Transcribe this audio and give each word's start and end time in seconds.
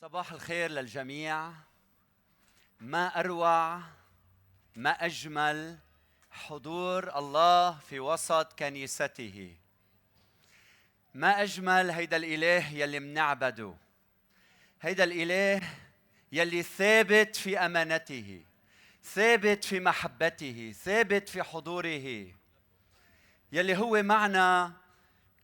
صباح 0.00 0.32
الخير 0.32 0.70
للجميع. 0.70 1.52
ما 2.80 3.20
أروع 3.20 3.80
ما 4.76 4.90
أجمل 4.90 5.78
حضور 6.30 7.18
الله 7.18 7.78
في 7.78 8.00
وسط 8.00 8.52
كنيسته. 8.58 9.56
ما 11.14 11.42
أجمل 11.42 11.90
هيدا 11.90 12.16
الإله 12.16 12.68
يلي 12.72 13.00
منعبده. 13.00 13.74
هيدا 14.82 15.04
الإله 15.04 15.68
يلي 16.32 16.62
ثابت 16.62 17.36
في 17.36 17.58
أمانته 17.58 18.42
ثابت 19.04 19.64
في 19.64 19.80
محبته 19.80 20.74
ثابت 20.82 21.28
في 21.28 21.42
حضوره. 21.42 22.26
يلي 23.52 23.76
هو 23.76 24.02
معنا 24.02 24.72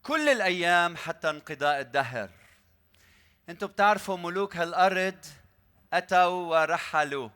كل 0.03 0.29
الأيام 0.29 0.97
حتى 0.97 1.31
انقضاء 1.31 1.81
الدهر. 1.81 2.42
أنتم 3.49 3.67
بتعرفوا 3.67 4.17
ملوك 4.17 4.57
هالأرض 4.57 5.27
أتوا 5.93 6.27
ورحلوا. 6.27 7.29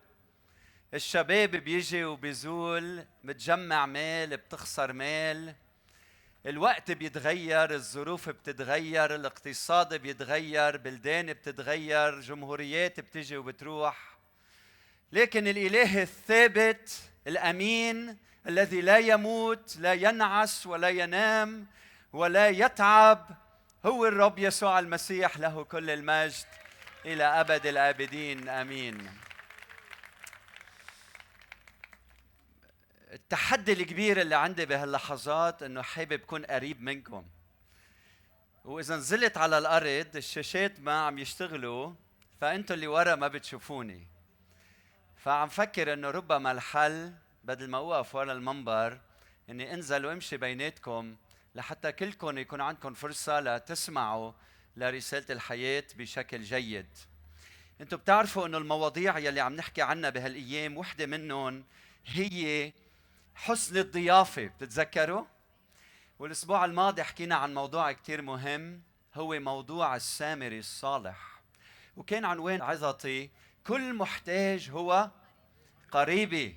الشباب 0.95 1.51
بيجي 1.51 2.05
وبيزول 2.05 3.05
بتجمع 3.25 3.87
مال 3.87 4.37
بتخسر 4.37 4.93
مال 4.93 5.55
الوقت 6.47 6.91
بيتغير 6.91 7.75
الظروف 7.75 8.29
بتتغير 8.29 9.15
الاقتصاد 9.15 9.95
بيتغير 9.95 10.77
بلدان 10.77 11.33
بتتغير 11.33 12.21
جمهوريات 12.21 13.01
بتجي 13.01 13.37
وبتروح. 13.37 14.17
لكن 15.13 15.49
الإله 15.49 16.03
الثابت 16.03 17.03
الأمين 17.27 18.17
الذي 18.47 18.81
لا 18.81 18.99
يموت 18.99 19.77
لا 19.77 19.93
ينعس 19.93 20.67
ولا 20.67 20.89
ينام 20.89 21.67
ولا 22.13 22.49
يتعب 22.49 23.46
هو 23.87 24.07
الرب 24.07 24.39
يسوع 24.39 24.79
المسيح 24.79 25.39
له 25.39 25.65
كل 25.65 25.91
المجد 25.91 26.47
إلى 27.05 27.25
أبد 27.25 27.67
الآبدين 27.67 28.49
آمين. 28.49 29.11
التحدي 33.13 33.73
الكبير 33.73 34.21
اللي 34.21 34.35
عندي 34.35 34.67
بهاللحظات 34.67 35.63
إنه 35.63 35.83
حابب 35.83 36.21
كون 36.21 36.45
قريب 36.45 36.83
منكم. 36.83 37.27
وإذا 38.65 38.97
نزلت 38.97 39.37
على 39.37 39.59
الأرض 39.59 40.17
الشاشات 40.17 40.81
ما 40.81 41.01
عم 41.07 41.19
يشتغلوا 41.19 41.93
فأنتوا 42.41 42.77
اللي 42.77 42.87
ورا 42.87 43.15
ما 43.15 43.29
بتشوفوني. 43.29 44.07
فعم 45.17 45.49
فكر 45.49 45.93
إنه 45.93 46.11
ربما 46.11 46.53
الحل 46.53 47.15
بدل 47.45 47.71
ما 47.71 47.79
أوقف 47.79 48.15
ورا 48.15 48.33
المنبر 48.33 49.01
إني 49.51 49.75
أنزل 49.75 50.07
وأمشي 50.07 50.37
بيناتكم 50.37 51.17
لحتى 51.57 51.93
كلكم 51.93 52.39
يكون 52.39 52.61
عندكم 52.61 52.95
فرصة 52.95 53.41
لتسمعوا 53.41 54.33
لرسالة 54.77 55.27
الحياة 55.31 55.85
بشكل 55.97 56.43
جيد. 56.43 56.87
أنتم 57.81 57.97
بتعرفوا 57.97 58.47
انه 58.47 58.59
المواضيع 58.59 59.19
يلي 59.19 59.41
عم 59.41 59.57
نحكي 59.57 59.83
عنها 59.83 60.11
بهالأيام 60.11 60.77
وحدة 60.77 61.07
منهم 61.07 61.65
هي 62.07 62.73
حسن 63.35 63.77
الضيافة 63.77 64.47
بتتذكروا؟ 64.47 65.25
والأسبوع 66.19 66.65
الماضي 66.65 67.03
حكينا 67.03 67.35
عن 67.35 67.55
موضوع 67.55 67.93
كثير 67.93 68.23
مهم 68.23 68.83
هو 69.15 69.41
موضوع 69.41 69.97
السامري 69.97 70.59
الصالح. 70.59 71.41
وكان 71.97 72.25
عنوان 72.25 72.63
عظتي 72.63 73.31
كل 73.67 73.95
محتاج 73.95 74.71
هو 74.71 75.11
قريبي. 75.93 76.57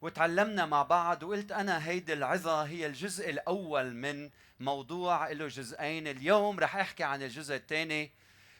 وتعلمنا 0.00 0.66
مع 0.66 0.82
بعض 0.82 1.22
وقلت 1.22 1.52
أنا 1.52 1.88
هيدي 1.88 2.12
العظة 2.12 2.62
هي 2.62 2.86
الجزء 2.86 3.30
الأول 3.30 3.94
من 3.94 4.30
موضوع 4.60 5.30
له 5.30 5.46
جزئين 5.48 6.06
اليوم. 6.08 6.60
رح 6.60 6.76
أحكي 6.76 7.04
عن 7.04 7.22
الجزء 7.22 7.54
الثاني. 7.54 8.10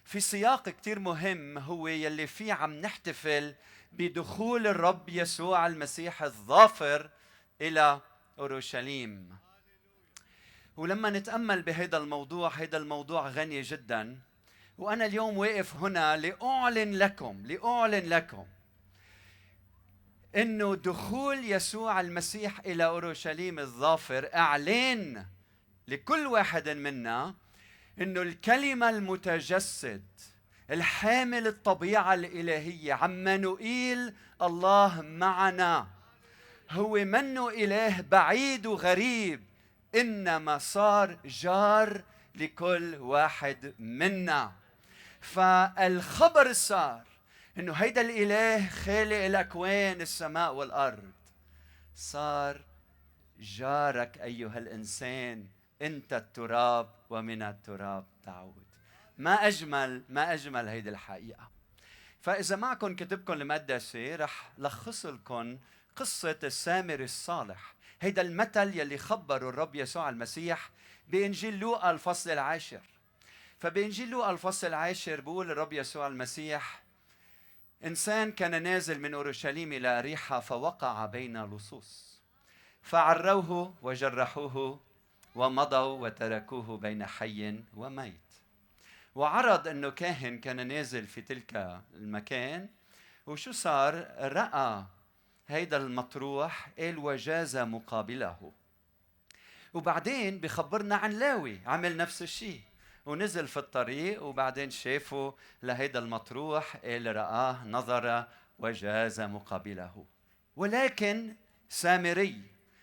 في 0.04 0.20
سياق 0.20 0.68
كتير 0.68 0.98
مهم 0.98 1.58
هو 1.58 1.88
يلي 1.88 2.26
فيه 2.26 2.52
عم 2.52 2.72
نحتفل 2.72 3.54
بدخول 3.92 4.66
الرب 4.66 5.08
يسوع 5.08 5.66
المسيح 5.66 6.22
الظافر 6.22 7.10
إلى 7.60 8.00
أورشليم. 8.38 9.38
ولما 10.76 11.10
نتأمل 11.10 11.62
بهذا 11.62 11.96
الموضوع 11.96 12.54
هذا 12.54 12.76
الموضوع 12.76 13.28
غني 13.28 13.62
جدا. 13.62 14.18
وأنا 14.78 15.06
اليوم 15.06 15.38
واقف 15.38 15.76
هنا 15.76 16.16
لأعلن 16.16 16.98
لكم 16.98 17.46
لأعلن 17.46 18.08
لكم 18.08 18.46
إنه 20.36 20.74
دخول 20.74 21.44
يسوع 21.44 22.00
المسيح 22.00 22.60
إلى 22.60 22.84
أورشليم 22.84 23.58
الظافر 23.58 24.28
أعلان 24.34 25.26
لكل 25.88 26.26
واحد 26.26 26.68
منا 26.68 27.34
إنه 28.00 28.22
الكلمة 28.22 28.90
المتجسد 28.90 30.02
الحامل 30.70 31.46
الطبيعة 31.46 32.14
الإلهية 32.14 32.92
عمانوئيل 32.94 34.14
الله 34.42 35.00
معنا. 35.02 35.86
هو 36.70 36.92
منه 36.94 37.48
إله 37.48 38.00
بعيد 38.00 38.66
وغريب 38.66 39.44
إنما 39.94 40.58
صار 40.58 41.18
جار 41.24 42.02
لكل 42.34 42.94
واحد 42.94 43.74
منا. 43.78 44.52
فالخبر 45.20 46.52
صار 46.52 47.04
إنه 47.58 47.72
هيدا 47.72 48.00
الإله 48.00 48.68
خالق 48.68 49.16
الاكوان 49.16 50.00
السماء 50.00 50.54
والأرض. 50.54 51.12
صار 51.94 52.60
جارك 53.38 54.18
أيها 54.18 54.58
الإنسان 54.58 55.46
أنت 55.82 56.12
التراب 56.12 56.90
ومن 57.10 57.42
التراب 57.42 58.06
تعود. 58.24 58.64
ما 59.18 59.34
أجمل 59.46 60.02
ما 60.08 60.32
أجمل 60.32 60.68
هيدي 60.68 60.88
الحقيقة. 60.90 61.50
فإذا 62.20 62.56
معكم 62.56 62.96
كتبكم 62.96 63.32
المقدسة 63.32 64.16
رح 64.16 64.52
لخص 64.58 65.06
لكم 65.06 65.58
قصة 65.96 66.38
السامر 66.44 67.00
الصالح. 67.00 67.74
هيدا 68.00 68.22
المثل 68.22 68.78
يلي 68.78 68.98
خبره 68.98 69.48
الرب 69.48 69.74
يسوع 69.74 70.08
المسيح 70.08 70.70
بإنجيل 71.08 71.58
لوقا 71.58 71.90
الفصل 71.90 72.30
العاشر. 72.30 72.82
فبإنجيل 73.58 74.10
لوقا 74.10 74.30
الفصل 74.30 74.66
العاشر 74.66 75.20
بيقول 75.20 75.50
الرب 75.50 75.72
يسوع 75.72 76.06
المسيح 76.06 76.87
إنسان 77.84 78.32
كان 78.32 78.62
نازل 78.62 79.00
من 79.00 79.14
أورشليم 79.14 79.72
إلى 79.72 80.00
ريحة 80.00 80.40
فوقع 80.40 81.06
بين 81.06 81.44
لصوص. 81.44 82.20
فعروه 82.82 83.74
وجرحوه 83.82 84.80
ومضوا 85.34 86.06
وتركوه 86.06 86.76
بين 86.76 87.06
حي 87.06 87.60
وميت. 87.76 88.20
وعرض 89.14 89.68
أنه 89.68 89.90
كاهن 89.90 90.38
كان 90.38 90.66
نازل 90.66 91.06
في 91.06 91.22
تلك 91.22 91.80
المكان. 91.94 92.68
وشو 93.26 93.52
صار؟ 93.52 93.94
رأى 94.18 94.84
هيدا 95.48 95.76
المطروح 95.76 96.70
قال 96.78 96.98
وجاز 96.98 97.56
مقابله. 97.56 98.52
وبعدين 99.74 100.40
بخبرنا 100.40 100.96
عن 100.96 101.10
لاوي 101.10 101.60
عمل 101.66 101.96
نفس 101.96 102.22
الشيء. 102.22 102.60
ونزل 103.08 103.48
في 103.48 103.56
الطريق 103.56 104.22
وبعدين 104.22 104.70
شافه 104.70 105.34
لهيدا 105.62 105.98
المطروح 105.98 106.76
اللي 106.84 107.12
رآه 107.12 107.64
نظر 107.66 108.24
وجاز 108.58 109.20
مقابله. 109.20 110.04
ولكن 110.56 111.34
سامري 111.68 112.42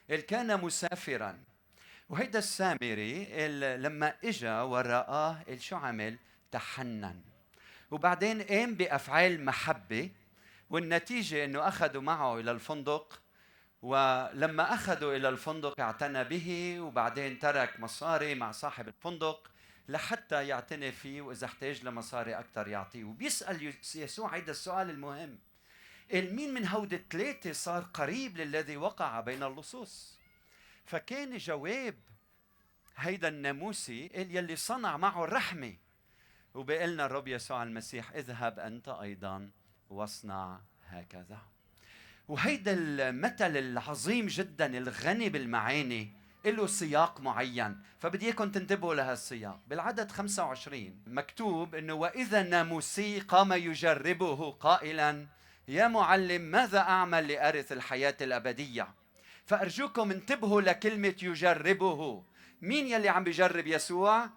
اللي 0.10 0.22
كان 0.22 0.62
مسافرا. 0.62 1.40
وهيدا 2.10 2.40
السامري 2.40 3.28
اللي 3.46 3.78
لما 3.78 4.14
إجا 4.24 4.62
ورآه 4.62 5.38
شو 5.58 5.76
عمل؟ 5.76 6.18
تحنن. 6.52 7.22
وبعدين 7.92 8.42
قام 8.42 8.76
بأفعال 8.76 9.46
محبة 9.46 10.10
والنتيجة 10.70 11.46
إنه 11.46 11.68
أخذوا 11.68 12.02
معه 12.02 12.40
إلى 12.40 12.52
الفندق. 12.52 13.22
ولما 13.82 14.74
أخذوا 14.74 15.16
إلى 15.16 15.30
الفندق 15.30 15.80
اعتنى 15.80 16.24
به 16.24 16.80
وبعدين 16.80 17.40
ترك 17.40 17.80
مصاري 17.80 18.36
مع 18.36 18.52
صاحب 18.52 18.88
الفندق. 18.88 19.55
لحتى 19.90 20.48
يعتني 20.48 20.92
فيه 20.92 21.22
وإذا 21.22 21.46
احتاج 21.46 21.86
لمصاري 21.86 22.40
أكثر 22.40 22.68
يعطيه. 22.68 23.04
وبيسأل 23.04 23.74
يسوع 23.96 24.36
هيدا 24.36 24.52
السؤال 24.52 24.90
المهم. 24.90 25.40
مين 26.14 26.54
من 26.54 26.68
هود 26.68 26.94
الثلاثه 26.94 27.52
صار 27.52 27.84
قريب 27.84 28.38
للذي 28.38 28.78
وقع 28.78 29.20
بين 29.20 29.44
اللصوص؟ 29.44 30.18
فكان 30.86 31.38
جواب 31.38 31.96
هيدا 32.98 33.28
الناموسي 33.28 34.10
يلي 34.16 34.56
صنع 34.56 34.98
معه 34.98 35.24
الرحمة. 35.24 35.76
وبقلنا 36.54 37.06
الرب 37.06 37.28
يسوع 37.28 37.64
المسيح 37.64 38.12
اذهب 38.12 38.60
أنت 38.60 38.88
أيضا 38.90 39.52
واصنع 39.90 40.60
هكذا. 40.88 41.42
وهيدا 42.28 42.74
المثل 42.74 43.58
العظيم 43.58 44.28
جدا 44.28 44.78
الغني 44.78 45.30
بالمعاني. 45.30 46.25
له 46.52 46.68
سياق 46.68 47.22
معين 47.22 47.82
فبدي 48.00 48.26
إياكم 48.26 48.52
تنتبهوا 48.52 48.96
لهالسياق. 48.96 49.60
بالعدد 49.68 50.12
25 50.12 51.04
مكتوب 51.08 51.76
إنه 51.76 51.94
وإذا 51.94 52.42
الناموسي 52.42 53.20
قام 53.20 53.54
يجربه 53.54 54.52
قائلا 54.52 55.28
يا 55.68 55.88
معلم 55.88 56.42
ماذا 56.42 56.80
أعمل 56.80 57.28
لأرث 57.28 57.72
الحياة 57.72 58.18
الأبدية؟ 58.22 58.88
فأرجوكم 59.46 60.12
انتبهوا 60.12 60.62
لكلمة 60.62 61.16
يجربه 61.22 62.24
مين 62.62 62.88
يلي 62.88 63.10
عم 63.10 63.24
بيجرب 63.24 63.68
يسوع؟ 63.68 64.30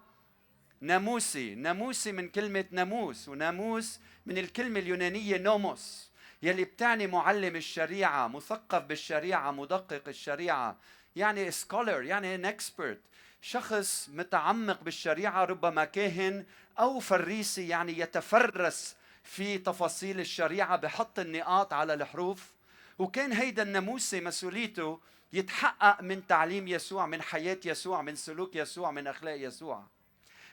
ناموسي. 0.81 1.55
ناموسي 1.55 2.11
من 2.11 2.29
كلمة 2.29 2.65
ناموس 2.71 3.29
وناموس 3.29 3.99
من 4.25 4.37
الكلمة 4.37 4.79
اليونانية 4.79 5.37
νόμος 5.37 6.09
يلي 6.43 6.63
بتعني 6.63 7.07
معلم 7.07 7.55
الشريعة 7.55 8.27
مثقف 8.27 8.83
بالشريعة 8.83 9.51
مدقق 9.51 10.03
الشريعة. 10.07 10.77
يعني 11.15 11.51
scholar 11.51 12.03
يعني 12.03 12.35
an 12.35 12.45
expert 12.45 12.99
شخص 13.41 14.09
متعمق 14.13 14.81
بالشريعة 14.83 15.45
ربما 15.45 15.85
كاهن 15.85 16.45
أو 16.79 16.99
فريسي 16.99 17.67
يعني 17.67 17.99
يتفرس 17.99 18.95
في 19.23 19.57
تفاصيل 19.57 20.19
الشريعة 20.19 20.75
بحط 20.75 21.19
النقاط 21.19 21.73
على 21.73 21.93
الحروف. 21.93 22.51
وكان 22.99 23.31
هيدا 23.31 23.63
الناموسي 23.63 24.21
مسؤوليته 24.21 24.99
يتحقق 25.33 26.01
من 26.01 26.27
تعليم 26.27 26.67
يسوع 26.67 27.05
من 27.05 27.21
حياة 27.21 27.59
يسوع 27.65 28.01
من 28.01 28.15
سلوك 28.15 28.55
يسوع 28.55 28.91
من 28.91 29.07
أخلاق 29.07 29.35
يسوع. 29.39 29.83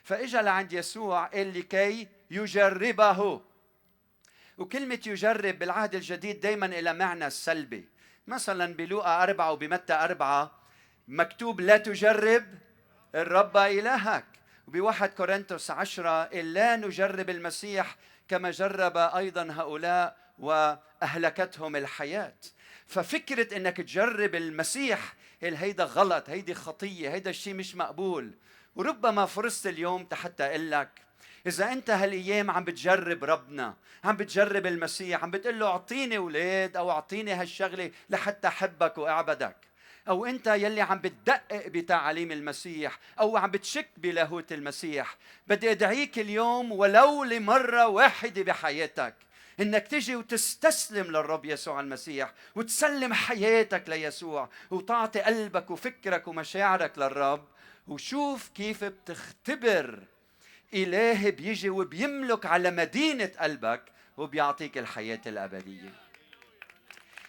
فإجا 0.03 0.41
لعند 0.41 0.73
يسوع 0.73 1.25
قال 1.25 1.59
لكي 1.59 2.07
يجربه. 2.31 3.41
وكلمة 4.57 4.99
يجرب 5.05 5.59
بالعهد 5.59 5.95
الجديد 5.95 6.39
دايما 6.39 6.65
إلى 6.65 6.93
معنى 6.93 7.29
سلبي. 7.29 7.87
مثلا 8.27 8.73
بلوقا 8.73 9.23
أربعة 9.23 9.51
وبمتى 9.51 9.93
أربعة 9.93 10.51
مكتوب 11.07 11.61
لا 11.61 11.77
تجرب 11.77 12.45
الرب 13.15 13.57
إلهك. 13.57 14.25
وبواحد 14.67 15.09
كورنثوس 15.09 15.71
عشرة 15.71 16.41
لا 16.41 16.75
نجرب 16.75 17.29
المسيح 17.29 17.95
كما 18.27 18.51
جرب 18.51 18.97
أيضا 18.97 19.47
هؤلاء 19.51 20.17
وأهلكتهم 20.39 21.75
الحياة. 21.75 22.35
ففكرة 22.85 23.57
أنك 23.57 23.77
تجرب 23.77 24.35
المسيح 24.35 25.13
هيدا 25.41 25.83
غلط 25.83 26.29
هيدي 26.29 26.53
خطية 26.53 27.09
هيدا 27.09 27.29
الشيء 27.29 27.53
مش 27.53 27.75
مقبول. 27.75 28.31
وربما 28.75 29.25
فرصت 29.25 29.67
اليوم 29.67 30.07
حتى 30.13 30.43
أقول 30.43 30.71
لك 30.71 31.06
إذا 31.47 31.71
أنت 31.71 31.89
هالأيام 31.89 32.51
عم 32.51 32.63
بتجرب 32.63 33.23
ربنا 33.23 33.75
عم 34.03 34.17
بتجرب 34.17 34.65
المسيح 34.65 35.23
عم 35.23 35.31
بتقول 35.31 35.59
له 35.59 35.67
أعطيني 35.67 36.17
أولاد 36.17 36.77
أو 36.77 36.91
أعطيني 36.91 37.33
هالشغلة 37.33 37.91
لحتى 38.09 38.47
أحبك 38.47 38.97
وأعبدك. 38.97 39.55
أو 40.07 40.25
أنت 40.25 40.47
يلي 40.47 40.81
عم 40.81 40.99
بتدقق 40.99 41.67
بتعاليم 41.67 42.31
المسيح 42.31 42.99
أو 43.19 43.37
عم 43.37 43.51
بتشك 43.51 43.87
بلاهوت 43.97 44.51
المسيح 44.51 45.17
بدي 45.47 45.71
أدعيك 45.71 46.19
اليوم 46.19 46.71
ولو 46.71 47.23
لمرة 47.23 47.87
واحدة 47.87 48.41
بحياتك 48.43 49.15
إنك 49.59 49.87
تجي 49.87 50.15
وتستسلم 50.15 51.07
للرب 51.07 51.45
يسوع 51.45 51.79
المسيح 51.79 52.33
وتسلم 52.55 53.13
حياتك 53.13 53.89
ليسوع 53.89 54.49
وتعطي 54.71 55.19
قلبك 55.19 55.71
وفكرك 55.71 56.27
ومشاعرك 56.27 56.97
للرب. 56.97 57.47
وشوف 57.87 58.49
كيف 58.55 58.83
بتختبر 58.83 60.03
إله 60.73 61.29
بيجي 61.29 61.69
وبيملك 61.69 62.45
على 62.45 62.71
مدينة 62.71 63.31
قلبك 63.39 63.83
وبيعطيك 64.17 64.77
الحياة 64.77 65.21
الأبدية 65.27 65.93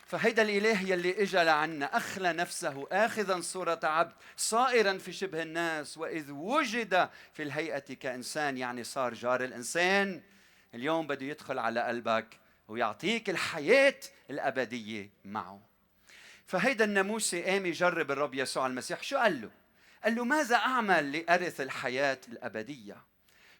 فهيدا 0.07 0.43
الإله 0.43 0.83
يلي 0.83 1.23
إجا 1.23 1.45
لعنا 1.45 1.97
أخلى 1.97 2.33
نفسه 2.33 2.87
آخذا 2.93 3.41
صورة 3.41 3.81
عبد 3.83 4.13
صائرا 4.37 4.99
في 4.99 5.13
شبه 5.13 5.43
الناس 5.43 5.99
وإذ 5.99 6.31
وجد 6.31 7.09
في 7.33 7.43
الهيئة 7.43 7.95
كإنسان 7.95 8.59
يعني 8.59 8.85
صار 8.85 9.15
جار 9.15 9.45
الإنسان 9.45 10.23
اليوم 10.75 11.07
بده 11.07 11.27
يدخل 11.27 11.59
على 11.59 11.83
قلبك 11.83 12.27
ويعطيك 12.69 13.31
الحياة 13.31 14.01
الأبدية 14.31 15.11
معه 15.25 15.61
فهيدا 16.47 16.85
الناموسي 16.85 17.43
قام 17.43 17.67
يجرب 17.67 18.11
الرب 18.11 18.35
يسوع 18.35 18.67
المسيح 18.67 19.03
شو 19.03 19.17
قال 19.17 19.41
له؟ 19.41 19.51
قال 20.05 20.15
له 20.15 20.25
ماذا 20.25 20.57
أعمل 20.57 21.13
لأرث 21.13 21.61
الحياة 21.61 22.21
الأبدية؟ 22.29 22.97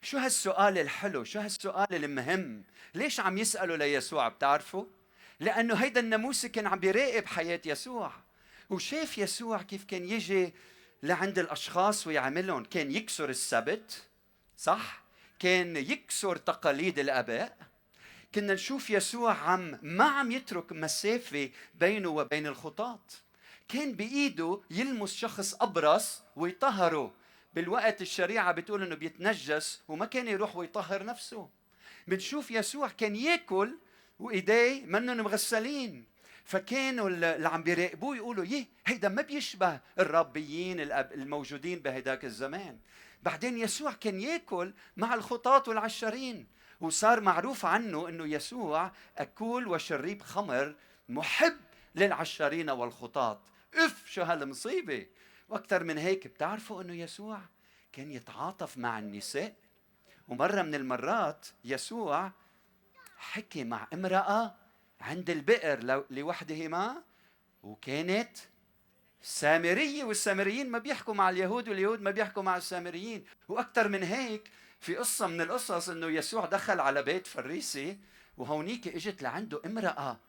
شو 0.01 0.17
هالسؤال 0.17 0.77
الحلو؟ 0.77 1.23
شو 1.23 1.39
هالسؤال 1.39 2.05
المهم؟ 2.05 2.63
ليش 2.95 3.19
عم 3.19 3.37
يسألوا 3.37 3.77
ليسوع؟ 3.77 4.27
بتعرفوا؟ 4.27 4.85
لأنه 5.39 5.75
هيدا 5.75 5.99
الناموسي 5.99 6.49
كان 6.49 6.67
عم 6.67 6.79
بيراقب 6.79 7.25
حياة 7.25 7.61
يسوع. 7.65 8.11
وشاف 8.69 9.17
يسوع 9.17 9.61
كيف 9.61 9.83
كان 9.83 10.09
يجي 10.09 10.53
لعند 11.03 11.39
الأشخاص 11.39 12.07
ويعملهم. 12.07 12.63
كان 12.63 12.91
يكسر 12.91 13.29
السبت 13.29 14.03
صح؟ 14.57 15.01
كان 15.39 15.77
يكسر 15.77 16.35
تقاليد 16.35 16.99
الآباء. 16.99 17.57
كنا 18.35 18.53
نشوف 18.53 18.89
يسوع 18.89 19.33
عم 19.33 19.79
ما 19.81 20.03
عم 20.03 20.31
يترك 20.31 20.71
مسافة 20.71 21.49
بينه 21.75 22.09
وبين 22.09 22.47
الخطاة 22.47 22.99
كان 23.67 23.93
بإيده 23.93 24.61
يلمس 24.71 25.13
شخص 25.13 25.55
أبرص 25.61 26.21
ويطهره. 26.35 27.13
بالوقت 27.53 28.01
الشريعة 28.01 28.51
بتقول 28.51 28.83
إنه 28.83 28.95
بيتنجس 28.95 29.81
وما 29.87 30.05
كان 30.05 30.27
يروح 30.27 30.55
ويطهر 30.55 31.05
نفسه. 31.05 31.49
بنشوف 32.07 32.51
يسوع 32.51 32.87
كان 32.87 33.15
ياكل 33.15 33.77
وإيديه 34.19 34.85
منهم 34.85 35.17
مغسلين 35.17 36.05
فكانوا 36.45 37.09
اللي 37.09 37.47
عم 37.47 37.63
بيراقبوه 37.63 38.15
يقولوا 38.15 38.45
يه 38.45 38.65
هيدا 38.85 39.09
ما 39.09 39.21
بيشبه 39.21 39.79
الربيين 39.99 40.79
الموجودين 40.91 41.79
بهداك 41.79 42.25
الزمان. 42.25 42.79
بعدين 43.23 43.57
يسوع 43.57 43.91
كان 43.91 44.21
ياكل 44.21 44.73
مع 44.97 45.13
الخطاة 45.13 45.63
والعشرين. 45.67 46.47
وصار 46.81 47.21
معروف 47.21 47.65
عنه 47.65 48.09
إنه 48.09 48.27
يسوع 48.27 48.91
أكول 49.17 49.67
وشريب 49.67 50.21
خمر 50.21 50.75
محب 51.09 51.57
للعشرين 51.95 52.69
والخطاة. 52.69 53.41
إف 53.75 54.03
شو 54.07 54.21
هالمصيبة! 54.21 55.05
وأكثر 55.49 55.83
من 55.83 55.97
هيك 55.97 56.27
بتعرفوا 56.27 56.81
إنه 56.81 56.93
يسوع 56.93 57.41
كان 57.93 58.11
يتعاطف 58.11 58.77
مع 58.77 58.99
النساء؟ 58.99 59.55
ومرة 60.27 60.61
من 60.61 60.75
المرات 60.75 61.47
يسوع 61.65 62.31
حكي 63.17 63.63
مع 63.63 63.87
امرأة 63.93 64.55
عند 65.01 65.29
البئر 65.29 66.03
لوحدهما 66.09 67.03
وكانت 67.63 68.37
سامرية 69.21 70.03
والسامريين 70.03 70.69
ما 70.69 70.77
بيحكوا 70.77 71.13
مع 71.13 71.29
اليهود 71.29 71.69
واليهود 71.69 72.01
ما 72.01 72.11
بيحكوا 72.11 72.43
مع 72.43 72.57
السامريين. 72.57 73.25
وأكثر 73.47 73.87
من 73.87 74.03
هيك 74.03 74.51
في 74.79 74.95
قصة 74.95 75.27
من 75.27 75.41
القصص 75.41 75.89
إنه 75.89 76.07
يسوع 76.07 76.45
دخل 76.45 76.79
على 76.79 77.03
بيت 77.03 77.27
فريسي 77.27 77.97
وهونيك 78.37 78.87
إجت 78.87 79.21
لعنده 79.21 79.61
امرأة 79.65 80.19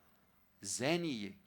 زانية. 0.63 1.40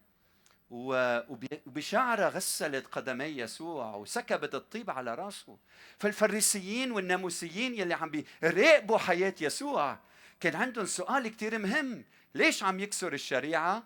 وبشعرها 0.69 2.29
غسلت 2.29 2.87
قدمي 2.87 3.25
يسوع 3.25 3.95
وسكبت 3.95 4.55
الطيب 4.55 4.89
على 4.89 5.15
راسه. 5.15 5.57
فالفريسيين 5.99 6.91
والناموسيين 6.91 7.75
يلي 7.75 7.93
عم 7.93 8.09
بيراقبوا 8.09 8.97
حياة 8.97 9.35
يسوع 9.41 9.99
كان 10.39 10.55
عندهم 10.55 10.85
سؤال 10.85 11.27
كتير 11.27 11.57
مهم. 11.57 12.03
ليش 12.35 12.63
عم 12.63 12.79
يكسر 12.79 13.13
الشريعة؟ 13.13 13.83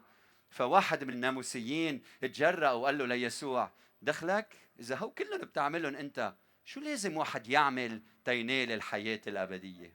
فواحد 0.50 1.04
من 1.04 1.14
الناموسيين 1.14 2.04
تجرأ 2.22 2.72
وقال 2.72 2.98
له 2.98 3.06
ليسوع 3.06 3.72
دخلك؟ 4.02 4.56
إذا 4.80 4.96
هو 4.96 5.10
كلهم 5.10 5.42
بتعملهم 5.42 5.96
أنت 5.96 6.34
شو 6.66 6.80
لازم 6.80 7.18
واحد 7.18 7.48
يعمل 7.48 8.02
تينال 8.26 8.72
الحياة 8.72 9.22
الأبدية؟ 9.28 9.94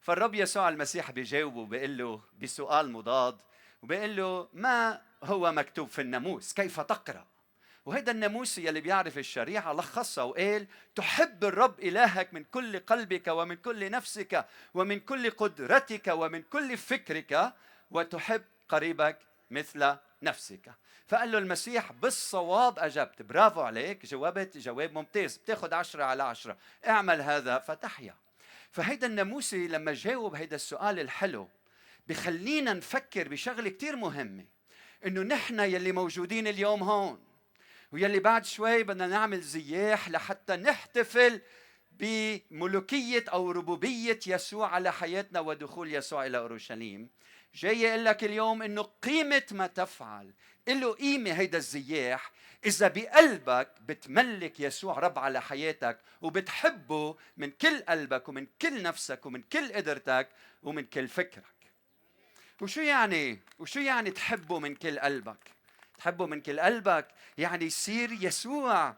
فالرب 0.00 0.34
يسوع 0.34 0.68
المسيح 0.68 1.10
بيجاوبه 1.10 1.66
بيقول 1.66 1.98
له 1.98 2.22
بسؤال 2.42 2.92
مضاد 2.92 3.36
وبيقول 3.84 4.16
له 4.16 4.48
ما 4.52 5.00
هو 5.24 5.52
مكتوب 5.52 5.88
في 5.88 6.00
الناموس؟ 6.00 6.52
كيف 6.52 6.80
تقرأ؟ 6.80 7.26
وهذا 7.86 8.10
الناموس 8.10 8.58
يلي 8.58 8.80
بيعرف 8.80 9.18
الشريعة 9.18 9.72
لخصها 9.72 10.24
وقال 10.24 10.66
تحب 10.94 11.44
الرب 11.44 11.80
إلهك 11.80 12.34
من 12.34 12.44
كل 12.44 12.78
قلبك 12.78 13.28
ومن 13.28 13.56
كل 13.56 13.90
نفسك 13.90 14.46
ومن 14.74 15.00
كل 15.00 15.30
قدرتك 15.30 16.06
ومن 16.08 16.42
كل 16.42 16.76
فكرك 16.76 17.52
وتحب 17.90 18.42
قريبك 18.68 19.18
مثل 19.50 19.96
نفسك. 20.22 20.72
فقال 21.08 21.32
له 21.32 21.38
المسيح 21.38 21.92
بالصواب 21.92 22.78
أجبت. 22.78 23.22
برافو 23.22 23.60
عليك. 23.60 24.06
جاوبت 24.06 24.56
جواب 24.56 24.92
ممتاز. 24.92 25.36
بتاخذ 25.36 25.74
عشرة 25.74 26.04
على 26.04 26.22
عشرة. 26.22 26.56
اعمل 26.86 27.20
هذا 27.20 27.58
فتحيا. 27.58 28.14
فهيدا 28.70 29.06
الناموسي 29.06 29.68
لما 29.68 29.92
جاوب 29.92 30.34
هيدا 30.34 30.56
السؤال 30.56 31.00
الحلو 31.00 31.48
بخلينا 32.06 32.72
نفكر 32.72 33.28
بشغلة 33.28 33.70
كثير 33.70 33.96
مهمة 33.96 34.46
إنه 35.06 35.22
نحن 35.22 35.60
يلي 35.60 35.92
موجودين 35.92 36.46
اليوم 36.46 36.82
هون 36.82 37.24
ويلي 37.92 38.18
بعد 38.18 38.44
شوي 38.44 38.82
بدنا 38.82 39.06
نعمل 39.06 39.40
زياح 39.40 40.10
لحتى 40.10 40.56
نحتفل 40.56 41.40
بملوكية 41.92 43.24
أو 43.32 43.50
ربوبية 43.50 44.18
يسوع 44.26 44.68
على 44.68 44.92
حياتنا 44.92 45.40
ودخول 45.40 45.94
يسوع 45.94 46.26
إلى 46.26 46.38
أورشليم. 46.38 47.10
جاي 47.54 47.90
أقول 47.90 48.04
لك 48.04 48.24
اليوم 48.24 48.62
إنه 48.62 48.82
قيمة 48.82 49.42
ما 49.50 49.66
تفعل 49.66 50.34
له 50.68 50.92
قيمة 50.92 51.32
هيدا 51.32 51.58
الزياح. 51.58 52.32
إذا 52.66 52.88
بقلبك 52.88 53.70
بتملك 53.80 54.60
يسوع 54.60 54.98
رب 54.98 55.18
على 55.18 55.42
حياتك 55.42 56.00
وبتحبه 56.22 57.16
من 57.36 57.50
كل 57.50 57.82
قلبك 57.88 58.28
ومن 58.28 58.46
كل 58.62 58.82
نفسك 58.82 59.26
ومن 59.26 59.42
كل 59.42 59.72
قدرتك 59.72 60.28
ومن 60.62 60.84
كل 60.84 61.08
فكرك. 61.08 61.53
وشو 62.64 62.80
يعني 62.80 63.40
وشو 63.58 63.80
يعني 63.80 64.10
تحبه 64.10 64.58
من 64.58 64.74
كل 64.74 64.98
قلبك؟ 64.98 65.50
تحبه 65.98 66.26
من 66.26 66.40
كل 66.40 66.60
قلبك 66.60 67.08
يعني 67.38 67.64
يصير 67.64 68.12
يسوع 68.12 68.96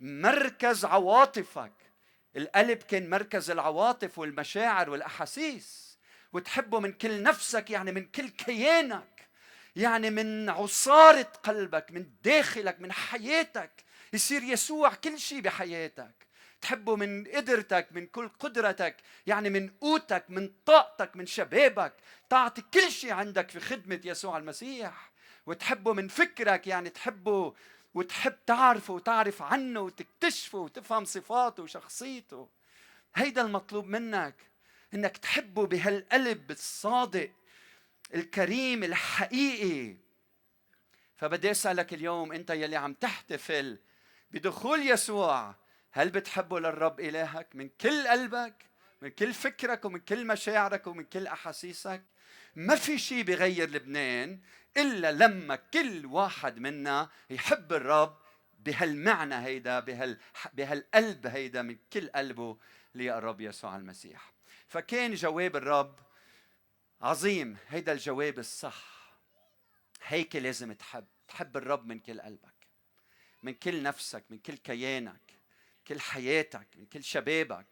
مركز 0.00 0.84
عواطفك. 0.84 1.72
القلب 2.36 2.78
كان 2.78 3.10
مركز 3.10 3.50
العواطف 3.50 4.18
والمشاعر 4.18 4.90
والأحاسيس. 4.90 5.98
وتحبه 6.32 6.80
من 6.80 6.92
كل 6.92 7.22
نفسك 7.22 7.70
يعني 7.70 7.92
من 7.92 8.06
كل 8.06 8.28
كيانك. 8.28 9.28
يعني 9.76 10.10
من 10.10 10.50
عصارة 10.50 11.32
قلبك 11.42 11.86
من 11.90 12.06
داخلك 12.24 12.80
من 12.80 12.92
حياتك. 12.92 13.72
يصير 14.12 14.42
يسوع 14.42 14.94
كل 14.94 15.18
شيء 15.18 15.40
بحياتك. 15.40 16.26
تحبه 16.60 16.96
من 16.96 17.24
قدرتك 17.24 17.88
من 17.90 18.06
كل 18.06 18.28
قدرتك 18.28 18.96
يعني 19.26 19.50
من 19.50 19.68
قوتك 19.68 20.24
من 20.28 20.52
طاقتك 20.66 21.16
من 21.16 21.26
شبابك. 21.26 21.92
تعطي 22.28 22.62
كل 22.74 22.90
شيء 22.90 23.12
عندك 23.12 23.50
في 23.50 23.60
خدمة 23.60 24.00
يسوع 24.04 24.38
المسيح. 24.38 25.10
وتحبه 25.46 25.92
من 25.92 26.08
فكرك 26.08 26.66
يعني 26.66 26.90
تحبه 26.90 27.54
وتحب 27.94 28.34
تعرفه 28.46 28.94
وتعرف 28.94 29.42
عنه 29.42 29.80
وتكتشفه 29.80 30.58
وتفهم 30.58 31.04
صفاته 31.04 31.62
وشخصيته. 31.62 32.48
هيدا 33.14 33.42
المطلوب 33.42 33.86
منك 33.86 34.34
إنك 34.94 35.16
تحبه 35.16 35.66
بهالقلب 35.66 36.50
الصادق 36.50 37.30
الكريم 38.14 38.84
الحقيقي. 38.84 39.96
فبدي 41.16 41.50
أسألك 41.50 41.94
اليوم 41.94 42.32
أنت 42.32 42.50
يلي 42.50 42.76
عم 42.76 42.92
تحتفل 42.94 43.78
بدخول 44.30 44.90
يسوع 44.90 45.54
هل 45.96 46.10
بتحبه 46.10 46.60
للرب 46.60 47.00
إلهك؟ 47.00 47.48
من 47.54 47.68
كل 47.68 48.08
قلبك 48.08 48.54
من 49.02 49.08
كل 49.08 49.34
فكرك 49.34 49.84
ومن 49.84 50.00
كل 50.00 50.26
مشاعرك 50.26 50.86
ومن 50.86 51.04
كل 51.04 51.26
أحاسيسك. 51.26 52.02
ما 52.56 52.76
في 52.76 52.98
شيء 52.98 53.22
بغير 53.22 53.70
لبنان 53.70 54.40
إلا 54.76 55.12
لما 55.12 55.56
كل 55.56 56.06
واحد 56.06 56.58
منا 56.58 57.08
يحب 57.30 57.72
الرب 57.72 58.18
بهالمعنى 58.58 59.34
هيدا 59.34 59.80
بهال 59.80 60.18
بهالقلب 60.54 61.26
هيدا 61.26 61.62
من 61.62 61.76
كل 61.92 62.08
قلبه 62.08 62.58
للرب 62.94 63.40
يسوع 63.40 63.76
المسيح. 63.76 64.32
فكان 64.68 65.14
جواب 65.14 65.56
الرب 65.56 65.98
عظيم. 67.00 67.56
هيدا 67.68 67.92
الجواب 67.92 68.38
الصح. 68.38 69.12
هيك 70.02 70.36
لازم 70.36 70.72
تحب 70.72 71.06
تحب 71.28 71.56
الرب 71.56 71.86
من 71.86 71.98
كل 71.98 72.20
قلبك 72.20 72.66
من 73.42 73.54
كل 73.54 73.82
نفسك 73.82 74.24
من 74.30 74.38
كل 74.38 74.56
كيانك. 74.56 75.25
كل 75.88 76.00
حياتك 76.00 76.66
من 76.76 76.86
كل 76.86 77.04
شبابك. 77.04 77.66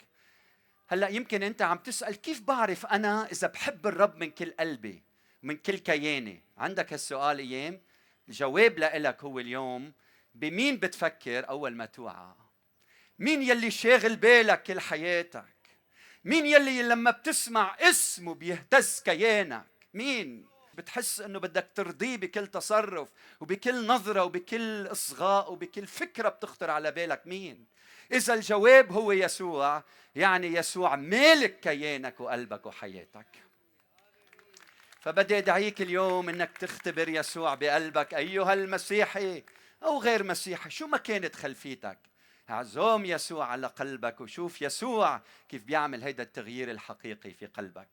هلأ 0.89 1.09
يمكن 1.09 1.43
أنت 1.43 1.63
عم 1.63 1.79
تسأل 1.79 2.15
كيف 2.15 2.41
بعرف 2.41 2.87
أنا 2.87 3.29
إذا 3.33 3.47
بحب 3.47 3.87
الرب 3.87 4.17
من 4.17 4.31
كل 4.31 4.51
قلبي 4.61 5.03
ومن 5.43 5.57
كل 5.57 5.79
كياني؟ 5.79 6.43
عندك 6.59 6.93
هالسؤال 6.93 7.39
أيام؟ 7.39 7.81
الجواب 8.29 8.79
لك 8.79 9.25
هو 9.25 9.39
اليوم 9.39 9.93
بمين 10.35 10.77
بتفكر 10.77 11.49
أول 11.49 11.75
ما 11.75 11.87
توعى؟ 11.87 12.35
مين 13.19 13.43
يلي 13.43 13.71
شاغل 13.71 14.17
بالك 14.17 14.63
كل 14.63 14.81
حياتك؟ 14.81 15.55
مين 16.25 16.47
يلي 16.47 16.83
لما 16.83 17.11
بتسمع 17.11 17.77
اسمه 17.81 18.35
بيهتز 18.35 19.03
كيانك؟ 19.05 19.67
مين؟ 19.95 20.47
بتحس 20.75 21.21
إنه 21.21 21.39
بدك 21.39 21.71
ترضيه 21.75 22.17
بكل 22.17 22.47
تصرف 22.47 23.09
وبكل 23.41 23.87
نظرة 23.87 24.25
وبكل 24.25 24.87
إصغاء 24.87 25.53
وبكل 25.53 25.87
فكرة 25.87 26.29
بتخطر 26.29 26.71
على 26.71 26.93
بالك. 26.93 27.27
مين؟ 27.27 27.67
إذا 28.13 28.35
الجواب 28.35 28.93
هو 28.93 29.13
يسوع 29.13 29.83
يعني 30.15 30.47
يسوع 30.47 30.97
مالك 30.97 31.61
كيانك 31.61 32.21
وقلبك 32.21 32.67
وحياتك. 32.67 33.27
فبدي 35.01 35.39
أدعيك 35.39 35.83
اليوم 35.83 36.29
إنك 36.29 36.59
تختبر 36.59 37.09
يسوع 37.09 37.55
بقلبك 37.55 38.15
أيها 38.15 38.53
المسيحي 38.53 39.45
أو 39.83 39.99
غير 39.99 40.25
مسيحي 40.25 40.71
شو 40.71 40.87
ما 40.87 40.99
كانت 40.99 41.37
خلفيتك؟ 41.37 41.99
اعزوم 42.51 43.05
يسوع 43.05 43.47
على 43.47 43.67
قلبك 43.67 44.21
وشوف 44.21 44.63
يسوع 44.63 45.21
كيف 45.49 45.65
بيعمل 45.65 46.03
هيدا 46.03 46.23
التغيير 46.23 46.71
الحقيقي 46.71 47.31
في 47.31 47.47
قلبك. 47.47 47.89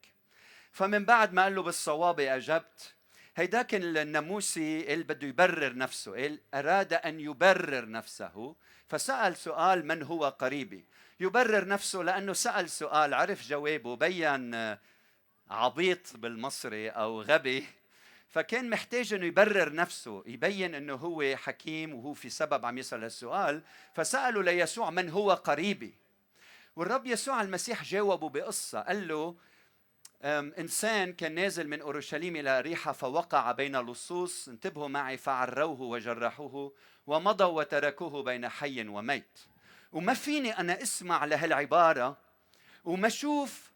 فمن 0.72 1.06
بعد 1.06 1.34
ما 1.34 1.44
قال 1.44 1.56
له 1.56 1.63
بالصواب 1.63 2.20
أجبت 2.20 2.94
هيداك 3.36 3.76
الناموسي 3.76 4.94
اللي 4.94 5.04
بده 5.04 5.28
يبرر 5.28 5.78
نفسه 5.78 6.14
اللي 6.14 6.40
أراد 6.54 6.94
أن 6.94 7.20
يبرر 7.20 7.90
نفسه 7.90 8.56
فسأل 8.88 9.38
سؤال 9.38 9.88
من 9.88 10.04
هو 10.04 10.30
قريبي. 10.30 10.86
يبرر 11.20 11.68
نفسه 11.68 12.00
لأنه 12.02 12.34
سأل 12.34 12.70
سؤال 12.70 13.14
عرف 13.14 13.48
جوابه 13.48 13.96
بين 13.96 14.78
عبيط 15.50 16.18
بالمصري 16.18 16.90
أو 16.90 17.22
غبي. 17.22 17.66
فكان 18.30 18.70
محتاج 18.70 19.14
إنه 19.14 19.26
يبرر 19.26 19.74
نفسه 19.74 20.24
يبين 20.26 20.76
إنه 20.76 20.96
هو 20.96 21.36
حكيم 21.36 21.94
وهو 21.96 22.14
في 22.14 22.30
سبب 22.30 22.66
عم 22.66 22.78
يسأل 22.78 23.04
السؤال 23.04 23.62
فسالوا 23.94 24.44
ليسوع 24.44 24.90
من 24.90 25.10
هو 25.10 25.34
قريبي. 25.34 25.94
والرب 26.76 27.06
يسوع 27.06 27.42
المسيح 27.42 27.84
جاوبه 27.84 28.30
بقصة 28.30 28.82
قال 28.82 29.08
له 29.08 29.36
إنسان 30.24 31.13
كان 31.13 31.36
نازل 31.36 31.68
من 31.68 31.82
أورشليم 31.82 32.36
إلى 32.36 32.62
ريحة 32.62 32.92
فوقع 32.92 33.51
بين 33.51 33.78
لصوص 33.80 34.48
انتبهوا 34.48 34.88
معي 34.88 35.18
فعروه 35.18 35.82
وجرحوه 35.82 36.74
ومضوا 37.08 37.60
وتركوه 37.62 38.24
بين 38.24 38.50
حي 38.50 38.88
وميت. 38.88 39.40
وما 39.92 40.13
فيني 40.13 40.58
أنا 40.60 40.82
أسمع 40.82 41.25
لهالعباره 41.25 42.18
وما 42.84 43.08
أشوف 43.08 43.72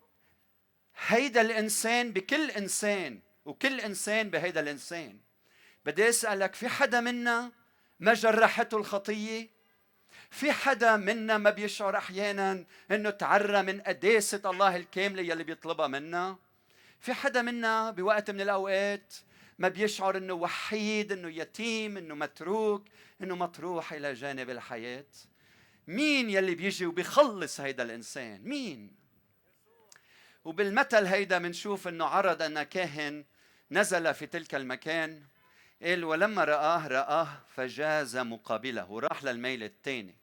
هيدا 1.07 1.41
الإنسان 1.41 2.11
بكل 2.11 2.51
إنسان 2.51 3.19
وكل 3.45 3.79
إنسان 3.79 4.29
بهيدا 4.29 4.59
الإنسان. 4.59 5.19
بدي 5.85 6.09
أسألك 6.09 6.55
في 6.55 6.67
حدا 6.67 6.99
منا 6.99 7.51
ما 7.99 8.13
جرحته 8.13 8.77
الخطية؟ 8.77 9.54
في 10.31 10.51
حدا 10.51 10.97
منا 10.97 11.37
ما 11.37 11.49
بيشعر 11.49 11.97
أحيانا 11.97 12.65
إنه 12.91 13.09
تعرى 13.09 13.61
من 13.61 13.81
قداسة 13.81 14.41
الله 14.45 14.75
الكاملة 14.75 15.21
يلي 15.21 15.43
بيطلبها 15.43 15.87
منا؟ 15.87 16.37
في 16.99 17.13
حدا 17.13 17.41
منا 17.41 17.91
بوقت 17.91 18.31
من 18.31 18.41
الأوقات 18.41 19.13
ما 19.59 19.67
بيشعر 19.67 20.17
إنه 20.17 20.33
وحيد 20.33 21.11
إنه 21.11 21.29
يتيم 21.29 21.97
إنه 21.97 22.15
متروك 22.15 22.85
إنه 23.21 23.35
مطروح 23.35 23.93
إلى 23.93 24.13
جانب 24.13 24.49
الحياة؟ 24.49 25.05
مين 25.87 26.29
يلي 26.29 26.55
بيجي 26.55 26.85
وبيخلص 26.85 27.59
هيدا 27.59 27.83
الإنسان؟ 27.83 28.41
مين؟ 28.43 28.95
وبالمثل 30.45 31.05
هيدا 31.05 31.37
بنشوف 31.37 31.87
إنه 31.87 32.05
عرض 32.05 32.41
أن 32.41 32.63
كاهن 32.63 33.25
نزل 33.71 34.13
في 34.13 34.25
تلك 34.25 34.55
المكان 34.55 35.23
قال 35.85 36.03
ولما 36.03 36.43
رآه 36.43 36.87
رآه 36.87 37.27
فجاز 37.55 38.17
مقابله. 38.17 38.99
راح 38.99 39.23
للميل 39.23 39.63
الثاني. 39.63 40.15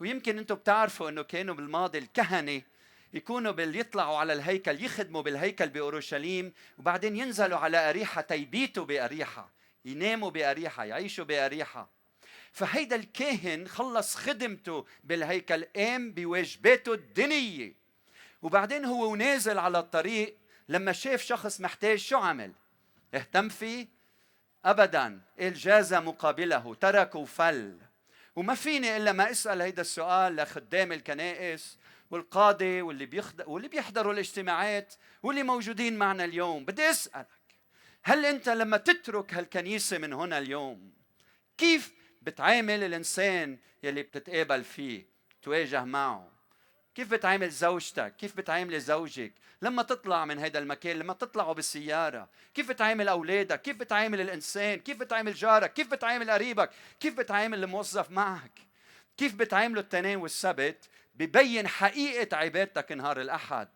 ويمكن 0.00 0.38
أنتم 0.38 0.54
بتعرفوا 0.54 1.08
إنه 1.08 1.22
كانوا 1.22 1.54
بالماضي 1.54 1.98
الكهنة 1.98 2.62
يكونوا 3.14 3.52
بيطلعوا 3.52 4.16
على 4.18 4.32
الهيكل 4.32 4.84
يخدموا 4.84 5.22
بالهيكل 5.22 5.68
بأورشليم 5.68 6.52
وبعدين 6.78 7.16
ينزلوا 7.16 7.58
على 7.58 7.90
أريحة 7.90 8.20
تيبيتوا 8.20 8.84
بأريحة 8.84 9.52
يناموا 9.84 10.30
بأريحة 10.30 10.84
يعيشوا 10.84 11.24
بأريحة. 11.24 11.90
فهيدا 12.52 12.96
الكاهن 12.96 13.68
خلص 13.68 14.16
خدمته 14.16 14.86
بالهيكل 15.04 15.64
قام 15.76 16.12
بواجباته 16.12 16.94
الدينية. 16.94 17.74
وبعدين 18.42 18.84
هو 18.84 19.12
ونازل 19.12 19.58
على 19.58 19.78
الطريق 19.78 20.36
لما 20.68 20.92
شاف 20.92 21.22
شخص 21.22 21.60
محتاج 21.60 21.98
شو 21.98 22.16
عمل؟ 22.16 22.52
اهتم 23.14 23.48
فيه 23.48 23.93
ابدا 24.64 25.20
إلجاز 25.40 25.94
مقابله 25.94 26.74
تركه 26.74 27.18
وفل 27.18 27.78
وما 28.36 28.54
فيني 28.54 28.96
إلا 28.96 29.12
ما 29.12 29.30
أسأل 29.30 29.60
هيدا 29.62 29.82
السؤال 29.82 30.36
لخدام 30.36 30.92
الكنائس 30.92 31.78
والقاده 32.10 32.82
واللي 32.82 33.06
بيخد... 33.06 33.42
واللي 33.46 33.68
بيحضروا 33.68 34.12
الاجتماعات 34.12 34.94
واللي 35.22 35.42
موجودين 35.42 35.98
معنا 35.98 36.24
اليوم. 36.24 36.64
بدي 36.64 36.90
أسألك 36.90 37.26
هل 38.02 38.26
أنت 38.26 38.48
لما 38.48 38.76
تترك 38.76 39.34
هالكنيسة 39.34 39.98
من 39.98 40.12
هنا 40.12 40.38
اليوم 40.38 40.92
كيف 41.58 41.92
بتعامل 42.22 42.82
الإنسان 42.82 43.58
يلي 43.82 44.02
بتتقابل 44.02 44.64
فيه 44.64 45.06
تواجه 45.42 45.84
معه؟ 45.84 46.33
كيف 46.94 47.10
بتعامل 47.10 47.50
زوجتك؟ 47.50 48.16
كيف 48.16 48.36
بتعامل 48.36 48.80
زوجك؟ 48.80 49.32
لما 49.62 49.82
تطلع 49.82 50.24
من 50.24 50.38
هذا 50.38 50.58
المكان 50.58 50.98
لما 50.98 51.12
تطلعوا 51.12 51.52
بالسيارة 51.52 52.28
كيف 52.54 52.68
بتعامل 52.68 53.08
أولادك؟ 53.08 53.62
كيف 53.62 53.76
بتعامل 53.76 54.20
الإنسان؟ 54.20 54.78
كيف 54.78 54.96
بتعامل 54.96 55.34
جارك؟ 55.34 55.72
كيف 55.72 55.90
بتعامل 55.90 56.30
قريبك؟ 56.30 56.70
كيف 57.00 57.14
بتعامل 57.14 57.64
الموظف 57.64 58.10
معك؟ 58.10 58.58
كيف 59.16 59.34
بتعاملوا 59.34 59.82
التنين 59.82 60.16
والسبت؟ 60.16 60.88
ببين 61.14 61.68
حقيقة 61.68 62.36
عبادتك 62.36 62.92
نهار 62.92 63.20
الأحد. 63.20 63.68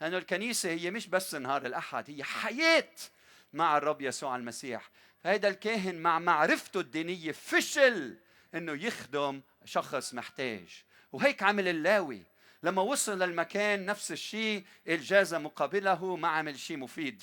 لأنه 0.00 0.18
الكنيسة 0.18 0.70
هي 0.70 0.90
مش 0.90 1.06
بس 1.06 1.34
نهار 1.34 1.66
الأحد 1.66 2.10
هي 2.10 2.24
حياة 2.24 2.94
مع 3.52 3.76
الرب 3.76 4.02
يسوع 4.02 4.36
المسيح. 4.36 4.90
فهذا 5.24 5.48
الكاهن 5.48 5.94
مع 5.94 6.18
معرفته 6.18 6.80
الدينية 6.80 7.32
فشل 7.32 8.16
إنه 8.54 8.72
يخدم 8.72 9.40
شخص 9.64 10.14
محتاج. 10.14 10.84
وهيك 11.12 11.42
عمل 11.42 11.68
اللاوي. 11.68 12.22
لما 12.62 12.82
وصل 12.82 13.22
للمكان 13.22 13.86
نفس 13.86 14.12
الشيء 14.12 14.64
الجاز 14.88 15.34
مقابله 15.34 16.16
ما 16.16 16.28
عمل 16.28 16.58
شيء 16.58 16.76
مفيد. 16.76 17.22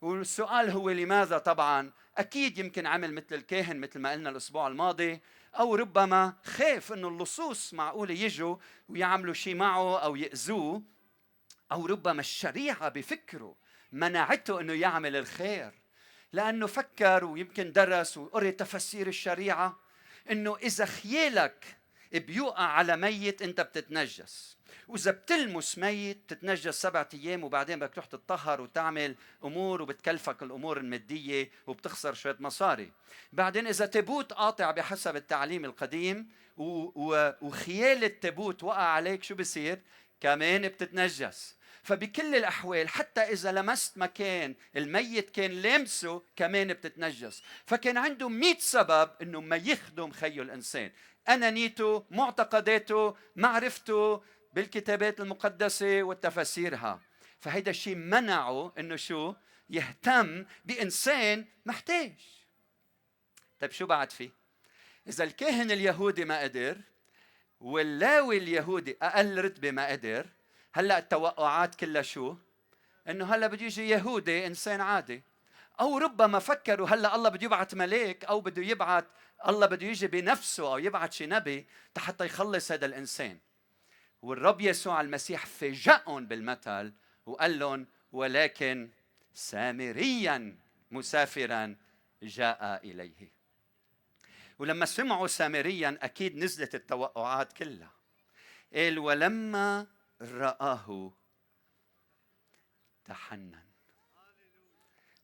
والسؤال 0.00 0.70
هو 0.70 0.90
لماذا 0.90 1.38
طبعا؟ 1.38 1.92
أكيد 2.18 2.58
يمكن 2.58 2.86
عمل 2.86 3.14
مثل 3.14 3.34
الكاهن 3.34 3.80
مثل 3.80 3.98
ما 3.98 4.12
قلنا 4.12 4.30
الأسبوع 4.30 4.66
الماضي 4.66 5.20
أو 5.58 5.74
ربما 5.74 6.34
خاف 6.44 6.92
إنه 6.92 7.08
اللصوص 7.08 7.74
معقول 7.74 8.10
يجوا 8.10 8.56
ويعملوا 8.88 9.34
شيء 9.34 9.54
معه 9.54 9.98
أو 9.98 10.16
يأذوه 10.16 10.82
أو 11.72 11.86
ربما 11.86 12.20
الشريعة 12.20 12.88
بفكره 12.88 13.56
منعته 13.92 14.60
إنه 14.60 14.72
يعمل 14.72 15.16
الخير. 15.16 15.72
لأنه 16.32 16.66
فكر 16.66 17.24
ويمكن 17.24 17.72
درس 17.72 18.18
وقري 18.18 18.52
تفسير 18.52 19.06
الشريعة 19.06 19.78
إنه 20.30 20.56
إذا 20.56 20.84
خيالك 20.84 21.81
بيوقع 22.18 22.62
على 22.62 22.96
ميت 22.96 23.42
انت 23.42 23.60
بتتنجس. 23.60 24.56
وإذا 24.88 25.10
بتلمس 25.10 25.78
ميت 25.78 26.22
تتنجس 26.28 26.82
سبعة 26.82 27.08
أيام 27.14 27.44
وبعدين 27.44 27.78
بدك 27.78 27.94
تروح 27.94 28.06
تتطهر 28.06 28.60
وتعمل 28.60 29.16
أمور 29.44 29.82
وبتكلفك 29.82 30.42
الأمور 30.42 30.78
المادية 30.78 31.50
وبتخسر 31.66 32.14
شوية 32.14 32.36
مصاري. 32.40 32.92
بعدين 33.32 33.66
إذا 33.66 33.86
تابوت 33.86 34.32
قاطع 34.32 34.70
بحسب 34.70 35.16
التعليم 35.16 35.64
القديم 35.64 36.28
وخيال 36.56 38.04
التابوت 38.04 38.62
وقع 38.62 38.82
عليك 38.82 39.22
شو 39.22 39.34
بصير؟ 39.34 39.82
كمان 40.20 40.68
بتتنجس. 40.68 41.56
فبكل 41.82 42.34
الأحوال 42.34 42.88
حتى 42.88 43.20
إذا 43.20 43.52
لمست 43.52 43.98
مكان 43.98 44.54
الميت 44.76 45.30
كان 45.30 45.50
لامسه 45.50 46.22
كمان 46.36 46.72
بتتنجس. 46.72 47.42
فكان 47.66 47.96
عنده 47.96 48.28
مئة 48.28 48.58
سبب 48.58 49.10
أنه 49.22 49.40
ما 49.40 49.56
يخدم 49.56 50.10
خيه 50.10 50.42
الإنسان. 50.42 50.90
أنانيته 51.28 52.06
معتقداته 52.10 53.16
معرفته 53.36 54.22
بالكتابات 54.52 55.20
المقدسة 55.20 56.02
وتفاسيرها. 56.02 57.00
فهيدا 57.40 57.70
الشيء 57.70 57.94
منعه 57.94 58.72
أنه 58.78 58.96
شو؟ 58.96 59.34
يهتم 59.70 60.44
بإنسان 60.64 61.44
محتاج. 61.66 62.12
طيب 63.60 63.70
شو 63.70 63.86
بعد 63.86 64.12
فيه 64.12 64.30
إذا 65.06 65.24
الكاهن 65.24 65.70
اليهودي 65.70 66.24
ما 66.24 66.40
قدر 66.40 66.80
واللاوي 67.60 68.38
اليهودي 68.38 68.96
أقل 69.02 69.44
رتبة 69.44 69.70
ما 69.70 69.86
قدر 69.86 70.26
هلأ 70.74 70.98
التوقعات 70.98 71.74
كلها 71.74 72.02
شو؟ 72.02 72.36
إنه 73.08 73.34
هلأ 73.34 73.46
بده 73.46 73.64
يجي 73.66 73.88
يهودي 73.88 74.46
إنسان 74.46 74.80
عادي. 74.80 75.22
أو 75.80 75.98
ربما 75.98 76.38
فكروا 76.38 76.88
هلأ 76.88 77.14
الله 77.14 77.28
بده 77.28 77.44
يبعث 77.44 77.74
ملاك 77.74 78.24
أو 78.24 78.40
بده 78.40 78.62
يبعث 78.62 79.04
الله 79.48 79.66
بده 79.66 79.86
يجي 79.86 80.06
بنفسه 80.06 80.72
أو 80.72 80.78
يبعث 80.78 81.12
شي 81.12 81.26
نبي 81.26 81.66
حتى 81.98 82.24
يخلص 82.24 82.72
هذا 82.72 82.86
الإنسان. 82.86 83.38
والرب 84.22 84.60
يسوع 84.60 85.00
المسيح 85.00 85.46
فاجأهم 85.46 86.26
بالمثل 86.26 86.92
وقال 87.26 87.58
لهم 87.58 87.86
ولكن 88.12 88.90
سامريا 89.34 90.58
مسافرا 90.90 91.76
جاء 92.22 92.80
إليه. 92.84 93.32
ولما 94.58 94.86
سمعوا 94.86 95.26
سامريا 95.26 95.98
أكيد 96.02 96.36
نزلت 96.36 96.74
التوقعات 96.74 97.52
كلها. 97.52 97.92
قال 98.74 98.98
ولما 98.98 99.86
رآه 100.22 101.12
تحنن. 103.04 103.62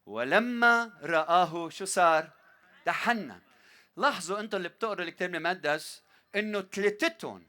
ولما 0.06 0.92
رآه 1.02 1.68
شو 1.68 1.84
صار؟ 1.84 2.30
تحنن. 2.84 3.47
لاحظوا 3.98 4.40
أنتم 4.40 4.56
اللي 4.56 4.68
بتقروا 4.68 5.04
الكتاب 5.04 5.34
المقدس 5.34 6.02
انه 6.36 6.60
ثلاثتهم 6.60 7.46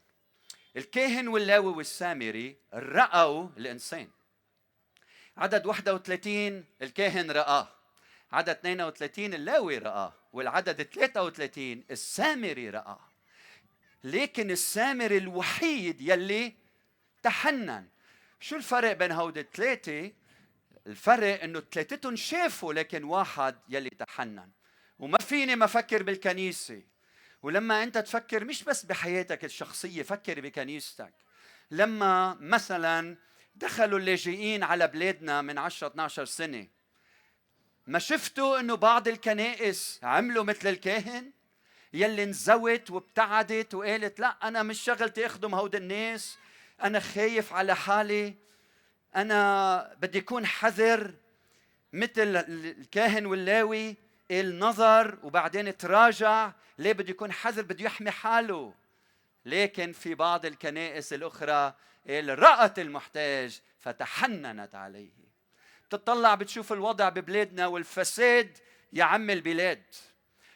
الكاهن 0.77 1.27
واللاوي 1.27 1.73
والسامري 1.73 2.57
رأوا 2.73 3.49
الإنسان. 3.57 4.09
عدد 5.37 5.65
31 5.65 6.65
الكاهن 6.81 7.31
رآه 7.31 7.67
عدد 8.31 8.49
32 8.49 9.33
اللاوي 9.33 9.77
رآه 9.77 10.13
والعدد 10.33 10.83
33 10.83 11.83
السامري 11.91 12.69
رآه. 12.69 12.99
لكن 14.03 14.51
السامري 14.51 15.17
الوحيد 15.17 16.01
يلي 16.01 16.53
تحنن. 17.23 17.87
شو 18.39 18.55
الفرق 18.55 18.93
بين 18.93 19.11
هودي 19.11 19.39
الثلاثة؟ 19.39 20.11
الفرق 20.87 21.43
إنه 21.43 21.63
ثلاثتهم 21.71 22.15
شافوا 22.15 22.73
لكن 22.73 23.03
واحد 23.03 23.55
يلي 23.69 23.89
تحنن. 23.89 24.49
وما 24.99 25.17
فيني 25.17 25.55
ما 25.55 25.65
أفكر 25.65 26.03
بالكنيسة. 26.03 26.81
ولما 27.43 27.83
أنت 27.83 27.97
تفكر 27.97 28.45
مش 28.45 28.63
بس 28.63 28.85
بحياتك 28.85 29.45
الشخصية 29.45 30.03
فكر 30.03 30.41
بكنيستك. 30.41 31.13
لما 31.71 32.37
مثلا 32.39 33.17
دخلوا 33.55 33.99
اللاجئين 33.99 34.63
على 34.63 34.87
بلادنا 34.87 35.41
من 35.41 35.57
10 35.57 35.87
12 35.87 36.25
سنة 36.25 36.67
ما 37.87 37.99
شفتوا 37.99 38.59
إنه 38.59 38.75
بعض 38.75 39.07
الكنائس 39.07 39.99
عملوا 40.03 40.43
مثل 40.43 40.69
الكاهن؟ 40.69 41.31
يلي 41.93 42.23
انزوت 42.23 42.91
وابتعدت 42.91 43.73
وقالت 43.73 44.19
لا 44.19 44.37
أنا 44.43 44.63
مش 44.63 44.81
شغلتي 44.81 45.25
أخدم 45.25 45.55
هود 45.55 45.75
الناس 45.75 46.37
أنا 46.83 46.99
خايف 46.99 47.53
على 47.53 47.75
حالي 47.75 48.35
أنا 49.15 49.95
بدي 50.01 50.19
أكون 50.19 50.45
حذر 50.45 51.13
مثل 51.93 52.35
الكاهن 52.47 53.25
واللاوي 53.25 53.95
النظر 54.31 55.17
وبعدين 55.23 55.77
تراجع 55.77 56.51
ليه 56.77 56.93
بده 56.93 57.09
يكون 57.09 57.31
حذر 57.31 57.61
بده 57.61 57.85
يحمي 57.85 58.11
حاله. 58.11 58.73
لكن 59.45 59.91
في 59.91 60.15
بعض 60.15 60.45
الكنائس 60.45 61.13
الأخرى 61.13 61.73
رأت 62.09 62.79
المحتاج 62.79 63.61
فتحننت 63.79 64.75
عليه. 64.75 65.19
بتطلع 65.87 66.35
بتشوف 66.35 66.73
الوضع 66.73 67.09
ببلادنا 67.09 67.67
والفساد 67.67 68.57
يعم 68.93 69.29
البلاد. 69.29 69.83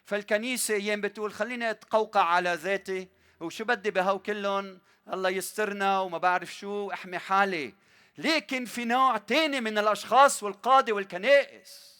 فالكنيسة 0.05 0.73
أيام 0.73 1.01
بتقول 1.01 1.33
خليني 1.33 1.69
أتقوقع 1.69 2.23
على 2.23 2.53
ذاتي 2.53 3.07
وشو 3.39 3.63
بدي 3.63 3.91
بهو 3.91 4.19
كلهم؟ 4.19 4.79
الله 5.13 5.29
يسترنا 5.29 5.99
وما 5.99 6.17
بعرف 6.17 6.53
شو 6.53 6.91
أحمي 6.91 7.17
حالي. 7.17 7.73
لكن 8.17 8.65
في 8.65 8.85
نوع 8.85 9.17
تاني 9.17 9.61
من 9.61 9.77
الأشخاص 9.77 10.43
والقاده 10.43 10.93
والكنائس. 10.93 11.92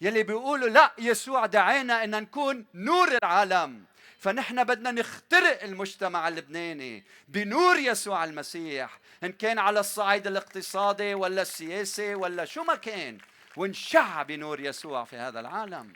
يلي 0.00 0.22
بيقولوا 0.22 0.68
لا 0.68 0.92
يسوع 0.98 1.46
دعانا 1.46 2.04
إن 2.04 2.10
نكون 2.10 2.66
نور 2.74 3.08
العالم. 3.22 3.84
فنحن 4.18 4.64
بدنا 4.64 4.90
نخترق 4.90 5.62
المجتمع 5.62 6.28
اللبناني 6.28 7.04
بنور 7.28 7.78
يسوع 7.78 8.24
المسيح 8.24 8.98
إن 9.24 9.32
كان 9.32 9.58
على 9.58 9.80
الصعيد 9.80 10.26
الاقتصادي 10.26 11.14
ولا 11.14 11.42
السياسي 11.42 12.14
ولا 12.14 12.44
شو 12.44 12.62
ما 12.62 12.74
كان 12.74 13.18
ونشع 13.56 14.22
بنور 14.22 14.60
يسوع 14.60 15.04
في 15.04 15.16
هذا 15.16 15.40
العالم. 15.40 15.92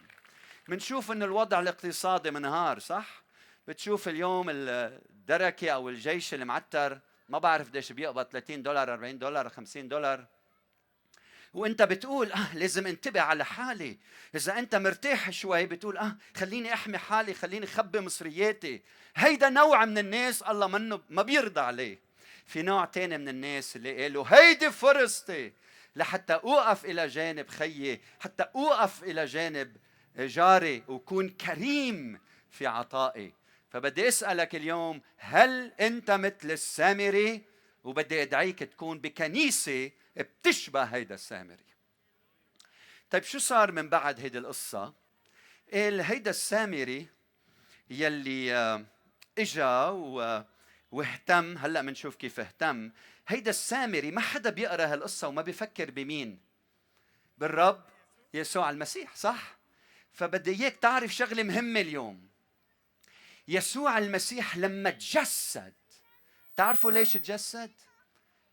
بنشوف 0.69 1.13
إن 1.13 1.23
الوضع 1.23 1.61
الاقتصادي 1.61 2.31
منهار 2.31 2.79
صح؟ 2.79 3.23
بتشوف 3.69 4.09
اليوم 4.09 4.47
الدركة 4.51 5.71
أو 5.71 5.89
الجيش 5.89 6.35
المعتر 6.35 6.99
ما 7.29 7.39
بعرف 7.39 7.69
قديش 7.69 7.93
بيقبض 7.93 8.25
30 8.25 8.63
دولار 8.63 8.93
40 8.93 9.19
دولار 9.19 9.49
50 9.49 9.89
دولار. 9.89 10.27
وانت 11.55 11.83
بتقول 11.83 12.33
آه 12.33 12.57
لازم 12.57 12.87
انتبه 12.87 13.21
على 13.21 13.45
حالي. 13.45 13.99
إذا 14.35 14.59
أنت 14.59 14.75
مرتاح 14.75 15.31
شوي 15.31 15.67
بتقول 15.67 15.97
آه 15.97 16.17
خليني 16.37 16.73
أحمي 16.75 16.99
حالي 16.99 17.35
خليني 17.35 17.65
أخبي 17.65 18.01
مصرياتي. 18.01 18.83
هيدا 19.17 19.49
نوع 19.49 19.85
من 19.85 19.99
الناس 19.99 20.43
الله 20.43 20.67
منه 20.67 21.01
ما 21.11 21.23
بيرضى 21.23 21.61
عليه. 21.61 21.99
في 22.47 22.63
نوع 22.63 22.85
تاني 22.85 23.19
من 23.19 23.29
الناس 23.29 23.77
اللي 23.77 24.03
قالوا 24.03 24.25
هيدي 24.29 24.71
فرصتي 24.71 25.53
لحتى 25.97 26.33
أوقف 26.33 26.85
إلى 26.85 27.07
جانب 27.07 27.49
خيي 27.49 28.01
حتى 28.21 28.43
أوقف 28.55 29.03
إلى 29.03 29.25
جانب 29.25 29.77
جاري 30.19 30.83
وكون 30.89 31.29
كريم 31.29 32.21
في 32.51 32.67
عطائي. 32.67 33.33
فبدي 33.71 34.09
أسألك 34.09 34.55
اليوم 34.55 35.01
هل 35.17 35.73
أنت 35.81 36.11
مثل 36.11 36.51
السامري؟ 36.51 37.43
وبدي 37.85 38.23
أدعيك 38.23 38.59
تكون 38.59 38.99
بكنيسة 38.99 39.91
بتشبه 40.23 40.83
هيدا 40.85 41.15
السامري. 41.15 41.65
طيب 43.11 43.23
شو 43.23 43.39
صار 43.39 43.73
من 43.73 43.89
بعد 43.89 44.21
هيدي 44.21 44.39
القصة؟ 44.39 44.95
قال 45.73 46.01
هيدا 46.01 46.31
السامري 46.31 47.09
يلي 47.91 48.55
آه، 48.55 48.85
إجا 49.39 49.89
واهتم 50.91 51.59
هلأ 51.59 51.83
بنشوف 51.83 52.17
كيف 52.17 52.41
اهتم. 52.41 52.93
هيدا 53.29 53.51
السامري 53.51 54.11
ما 54.11 54.21
حدا 54.21 54.51
بيقرأ 54.51 54.87
هالقصة 54.87 55.29
وما 55.29 55.43
بيفكر 55.43 55.91
بمين؟ 55.91 56.41
بالرب 57.39 57.85
يسوع 58.35 58.71
المسيح 58.71 59.17
صح؟ 59.17 59.57
فبدي 60.13 60.51
إياك 60.51 60.77
تعرف 60.77 61.15
شغلة 61.15 61.43
مهمة 61.43 61.81
اليوم. 61.81 62.29
يسوع 63.49 63.99
المسيح 63.99 64.57
لما 64.57 64.91
تجسد 64.91 65.75
تعرفوا 66.57 66.93
ليش 66.93 67.13
تجسد؟ 67.13 67.71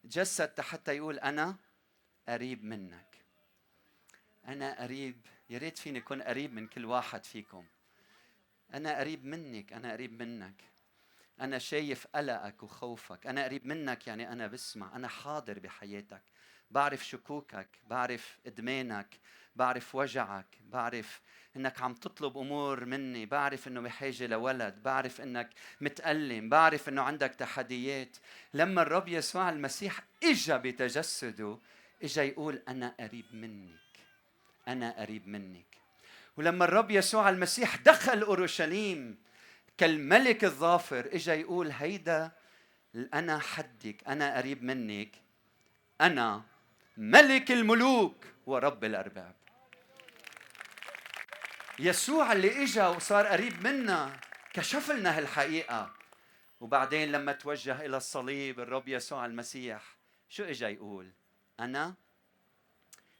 تجسد 0.09 0.61
حتى 0.61 0.97
يقول 0.97 1.19
أنا 1.19 1.55
قريب 2.29 2.63
منك. 2.63 3.17
أنا 4.47 4.81
قريب 4.81 5.21
يا 5.49 5.57
ريت 5.57 5.77
فيني 5.77 5.99
أكون 5.99 6.21
قريب 6.21 6.53
من 6.53 6.67
كل 6.67 6.85
واحد 6.85 7.25
فيكم. 7.25 7.65
أنا 8.73 8.99
قريب 8.99 9.25
منك 9.25 9.73
أنا 9.73 9.91
قريب 9.91 10.23
منك. 10.23 10.63
أنا 11.41 11.57
شايف 11.57 12.07
قلقك 12.07 12.63
وخوفك. 12.63 13.27
أنا 13.27 13.43
قريب 13.43 13.65
منك 13.65 14.07
يعني 14.07 14.31
أنا 14.31 14.47
بسمع 14.47 14.95
أنا 14.95 15.07
حاضر 15.07 15.59
بحياتك. 15.59 16.23
بعرف 16.71 17.05
شكوكك 17.05 17.69
بعرف 17.89 18.37
إدمانك 18.45 19.19
بعرف 19.55 19.95
وجعك 19.95 20.57
بعرف 20.61 21.21
إنك 21.57 21.81
عم 21.81 21.93
تطلب 21.93 22.37
أمور 22.37 22.85
مني 22.85 23.25
بعرف 23.25 23.67
إنه 23.67 23.81
بحاجة 23.81 24.27
لولد 24.27 24.83
بعرف 24.83 25.21
إنك 25.21 25.49
متألم 25.81 26.49
بعرف 26.49 26.89
إنه 26.89 27.01
عندك 27.01 27.35
تحديات. 27.35 28.17
لما 28.53 28.81
الرب 28.81 29.07
يسوع 29.07 29.49
المسيح 29.49 30.03
إجا 30.23 30.57
بتجسده 30.57 31.57
إجا 32.03 32.23
يقول 32.23 32.61
أنا 32.67 32.95
قريب 32.99 33.25
منك 33.33 33.99
أنا 34.67 35.01
قريب 35.01 35.27
منك. 35.27 35.65
ولما 36.37 36.65
الرب 36.65 36.91
يسوع 36.91 37.29
المسيح 37.29 37.75
دخل 37.75 38.21
أورشليم 38.21 39.17
كالملك 39.77 40.43
الظافر 40.43 41.09
إجا 41.13 41.33
يقول 41.33 41.71
هيدا 41.71 42.31
أنا 43.13 43.39
حدك 43.39 44.07
أنا 44.07 44.37
قريب 44.37 44.63
منك 44.63 45.11
أنا 46.01 46.43
ملك 46.97 47.51
الملوك 47.51 48.25
ورب 48.45 48.83
الأرباب. 48.83 49.36
يسوع 51.79 52.31
اللي 52.31 52.63
إجا 52.63 52.87
وصار 52.87 53.27
قريب 53.27 53.67
منا 53.67 54.19
كشف 54.53 54.91
لنا 54.91 55.17
هالحقيقة. 55.17 55.93
وبعدين 56.59 57.11
لما 57.11 57.31
توجه 57.31 57.85
إلى 57.85 57.97
الصليب 57.97 58.59
الرب 58.59 58.87
يسوع 58.87 59.25
المسيح 59.25 59.83
شو 60.29 60.43
إجا 60.43 60.69
يقول؟ 60.69 61.11
أنا 61.59 61.93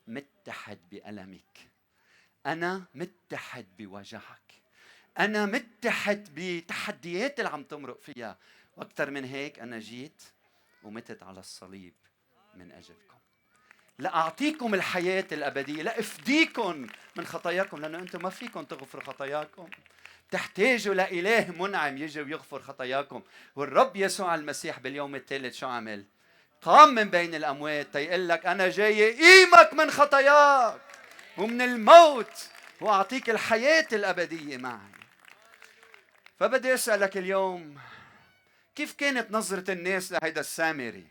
متحد 0.08 0.80
بألمك. 0.92 1.70
أنا 2.46 2.84
متحد 2.96 3.66
بوجعك 3.78 4.54
أنا 5.20 5.46
متحد 5.46 6.28
بتحديات 6.36 7.40
اللي 7.40 7.50
عم 7.50 7.64
تمرق 7.64 8.02
فيها. 8.02 8.38
وأكثر 8.78 9.12
من 9.12 9.26
هيك 9.26 9.60
أنا 9.60 9.80
جيت 9.80 10.24
ومتت 10.84 11.24
على 11.24 11.40
الصليب 11.40 11.94
من 12.56 12.72
أجلكم. 12.72 13.17
لأعطيكم 14.00 14.74
الحياة 14.74 15.26
الأبدية 15.32 15.84
لأفديكم 15.84 16.88
من 17.16 17.26
خطاياكم 17.26 17.82
لأنه 17.82 17.98
أنتم 17.98 18.24
ما 18.24 18.30
فيكم 18.30 18.64
تغفروا 18.64 19.04
خطاياكم. 19.04 19.70
تحتاجوا 20.32 20.94
لإله 20.94 21.52
منعم 21.60 21.98
يجي 21.98 22.22
ويغفر 22.22 22.62
خطاياكم. 22.62 23.22
والرب 23.56 23.96
يسوع 23.96 24.36
المسيح 24.36 24.80
باليوم 24.80 25.16
الثالث 25.16 25.58
شو 25.58 25.68
عمل؟ 25.68 26.06
قام 26.62 26.96
من 26.96 27.10
بين 27.10 27.36
الأموات 27.36 27.88
تيقول 27.94 28.30
لك 28.30 28.46
أنا 28.46 28.70
جاي 28.70 29.14
قيمك 29.14 29.74
من 29.74 29.92
خطاياك 29.92 30.82
ومن 31.38 31.62
الموت 31.62 32.50
وأعطيك 32.82 33.30
الحياة 33.30 33.88
الأبدية 33.94 34.58
معي. 34.58 34.98
فبدي 36.40 36.74
أسألك 36.74 37.18
اليوم 37.18 37.78
كيف 38.76 38.94
كانت 38.94 39.32
نظرة 39.32 39.72
الناس 39.72 40.12
لهيدا 40.12 40.42
السامري؟ 40.42 41.08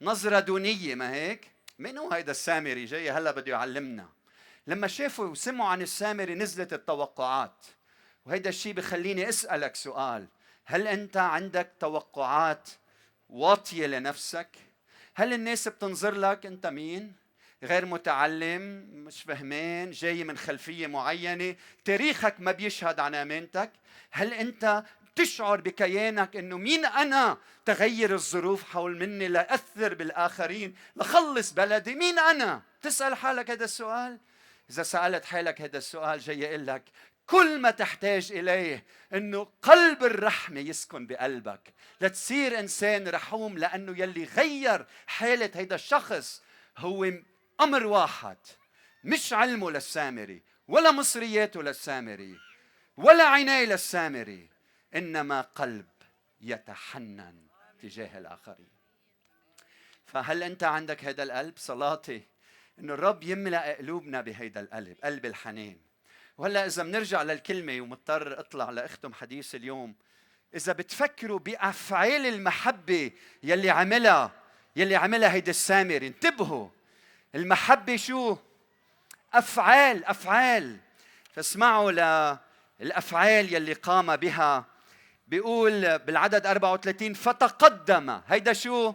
نظرة 0.00 0.40
دونية 0.40 0.94
ما 0.94 1.12
هيك؟ 1.14 1.51
مين 1.82 1.98
هو 1.98 2.10
هيدا 2.10 2.30
السامري 2.30 2.84
جاي 2.84 3.10
هلا 3.10 3.30
بده 3.30 3.52
يعلمنا؟ 3.52 4.08
لما 4.66 4.86
شافوا 4.86 5.26
وسمعوا 5.26 5.70
عن 5.70 5.82
السامري 5.82 6.34
نزلت 6.34 6.72
التوقعات. 6.72 7.66
وهيدا 8.26 8.50
الشيء 8.50 8.72
بخليني 8.72 9.28
أسألك 9.28 9.76
سؤال. 9.76 10.26
هل 10.64 10.88
أنت 10.88 11.16
عندك 11.16 11.72
توقعات 11.80 12.68
واطية 13.28 13.86
لنفسك؟ 13.86 14.48
هل 15.14 15.32
الناس 15.32 15.68
بتنظر 15.68 16.14
لك 16.14 16.46
أنت 16.46 16.66
مين؟ 16.66 17.12
غير 17.62 17.86
متعلم 17.86 18.62
مش 18.92 19.22
فهمان 19.22 19.90
جاي 19.90 20.24
من 20.24 20.38
خلفية 20.38 20.86
معينة 20.86 21.56
تاريخك 21.84 22.34
ما 22.38 22.52
بيشهد 22.52 23.00
عن 23.00 23.14
آمانتك؟ 23.14 23.70
هل 24.10 24.34
أنت 24.34 24.84
تشعر 25.16 25.60
بكيانك 25.60 26.36
إنه 26.36 26.58
مين 26.58 26.84
أنا؟ 26.84 27.38
تغير 27.64 28.14
الظروف 28.14 28.64
حول 28.64 28.98
مني 28.98 29.28
لاثر 29.28 29.94
بالآخرين 29.94 30.74
لخلص 30.96 31.52
بلدي 31.52 31.94
مين 31.94 32.18
أنا؟ 32.18 32.62
تسأل 32.82 33.14
حالك 33.14 33.50
هذا 33.50 33.64
السؤال؟ 33.64 34.18
إذا 34.70 34.82
سألت 34.82 35.24
حالك 35.24 35.60
هذا 35.60 35.78
السؤال 35.78 36.18
جاي 36.18 36.48
أقول 36.48 36.66
لك 36.66 36.82
كل 37.26 37.60
ما 37.60 37.70
تحتاج 37.70 38.32
إليه 38.32 38.84
إنه 39.14 39.48
قلب 39.62 40.04
الرحمة 40.04 40.60
يسكن 40.60 41.06
بقلبك. 41.06 41.74
لتصير 42.00 42.58
إنسان 42.58 43.08
رحوم 43.08 43.58
لأنه 43.58 43.98
يلي 43.98 44.24
غير 44.24 44.86
حالة 45.06 45.50
هيدا 45.54 45.74
الشخص. 45.74 46.42
هو 46.78 47.12
أمر 47.60 47.86
واحد 47.86 48.36
مش 49.04 49.32
علمه 49.32 49.70
للسامري 49.70 50.42
ولا 50.68 50.90
مصرياته 50.90 51.62
للسامري 51.62 52.38
ولا 52.96 53.24
عينيه 53.24 53.64
للسامري. 53.64 54.51
إنما 54.96 55.40
قلب 55.40 55.86
يتحنن 56.40 57.46
تجاه 57.82 58.18
الآخرين. 58.18 58.72
فهل 60.06 60.42
أنت 60.42 60.64
عندك 60.64 61.04
هذا 61.04 61.22
القلب 61.22 61.54
صلاتي؟ 61.56 62.22
انه 62.78 62.94
الرب 62.94 63.22
يملأ 63.22 63.76
قلوبنا 63.76 64.20
بهيدا 64.20 64.60
القلب 64.60 64.96
قلب 65.04 65.26
الحنان 65.26 65.76
وهلأ 66.38 66.66
إذا 66.66 66.82
بنرجع 66.82 67.22
للكلمة 67.22 67.80
ومضطر 67.80 68.40
أطلع 68.40 68.70
لأختم 68.70 69.14
حديث 69.14 69.54
اليوم 69.54 69.94
إذا 70.54 70.72
بتفكروا 70.72 71.38
بأفعال 71.38 72.26
المحبة 72.26 73.10
يلي 73.42 73.70
عملها 73.70 74.32
يلي 74.76 74.96
عملها 74.96 75.32
هيدا 75.32 75.50
السامري 75.50 76.06
انتبهوا. 76.06 76.68
المحبة 77.34 77.96
شو؟ 77.96 78.36
أفعال 79.32 80.04
أفعال. 80.04 80.78
فاسمعوا 81.32 81.90
للأفعال 82.80 83.54
يلي 83.54 83.72
قام 83.72 84.16
بها 84.16 84.71
بيقول 85.32 85.98
بالعدد 85.98 86.46
34 86.46 87.14
فتقدم. 87.14 88.20
هيدا 88.28 88.52
شو؟ 88.52 88.94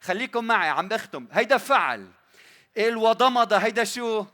خليكم 0.00 0.44
معي 0.44 0.68
عم 0.68 0.88
بختم. 0.88 1.26
هيدا 1.32 1.56
فعل. 1.56 2.06
قال 2.76 2.96
وضمض 2.96 3.52
هيدا 3.52 3.84
شو؟ 3.84 4.24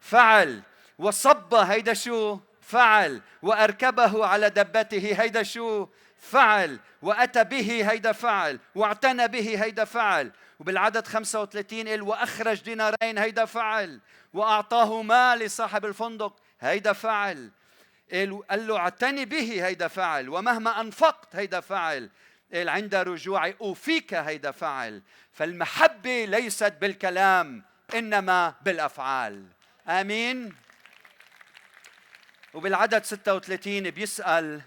فعل. 0.00 0.62
وصب 0.98 1.54
هيدا 1.54 1.94
شو؟ 1.94 2.38
فعل. 2.60 3.20
وأركبه 3.42 4.26
على 4.26 4.50
دبته 4.50 5.14
هيدا 5.22 5.42
شو؟ 5.42 5.88
فعل. 6.18 6.78
وأتى 7.02 7.44
به 7.44 7.90
هيدا 7.90 8.12
فعل. 8.12 8.58
واعتنى 8.74 9.28
به 9.28 9.64
هيدا 9.64 9.84
فعل. 9.84 10.32
وبالعدد 10.60 11.06
35 11.06 11.88
قال 11.88 12.02
وأخرج 12.02 12.62
دينارين 12.62 13.18
هيدا 13.18 13.44
فعل. 13.44 14.00
وأعطاه 14.32 15.02
مال 15.02 15.38
لصاحب 15.38 15.84
الفندق 15.84 16.36
هيدا 16.60 16.92
فعل. 16.92 17.50
قال 18.12 18.66
له 18.66 18.76
أعتني 18.76 19.24
به 19.24 19.66
هيدا 19.66 19.88
فعل 19.88 20.28
ومهما 20.28 20.80
أنفقت 20.80 21.36
هيدا 21.36 21.60
فعل. 21.60 22.10
قال 22.54 22.68
عند 22.68 22.94
رجوعي 22.94 23.56
أوفيك 23.60 24.14
هيدا 24.14 24.50
فعل. 24.50 25.02
فالمحبة 25.32 26.24
ليست 26.24 26.72
بالكلام 26.80 27.62
إنما 27.94 28.54
بالأفعال. 28.62 29.46
آمين؟ 29.88 30.54
وبالعدد 32.54 33.04
36 33.04 33.90
بيسأل 33.90 34.62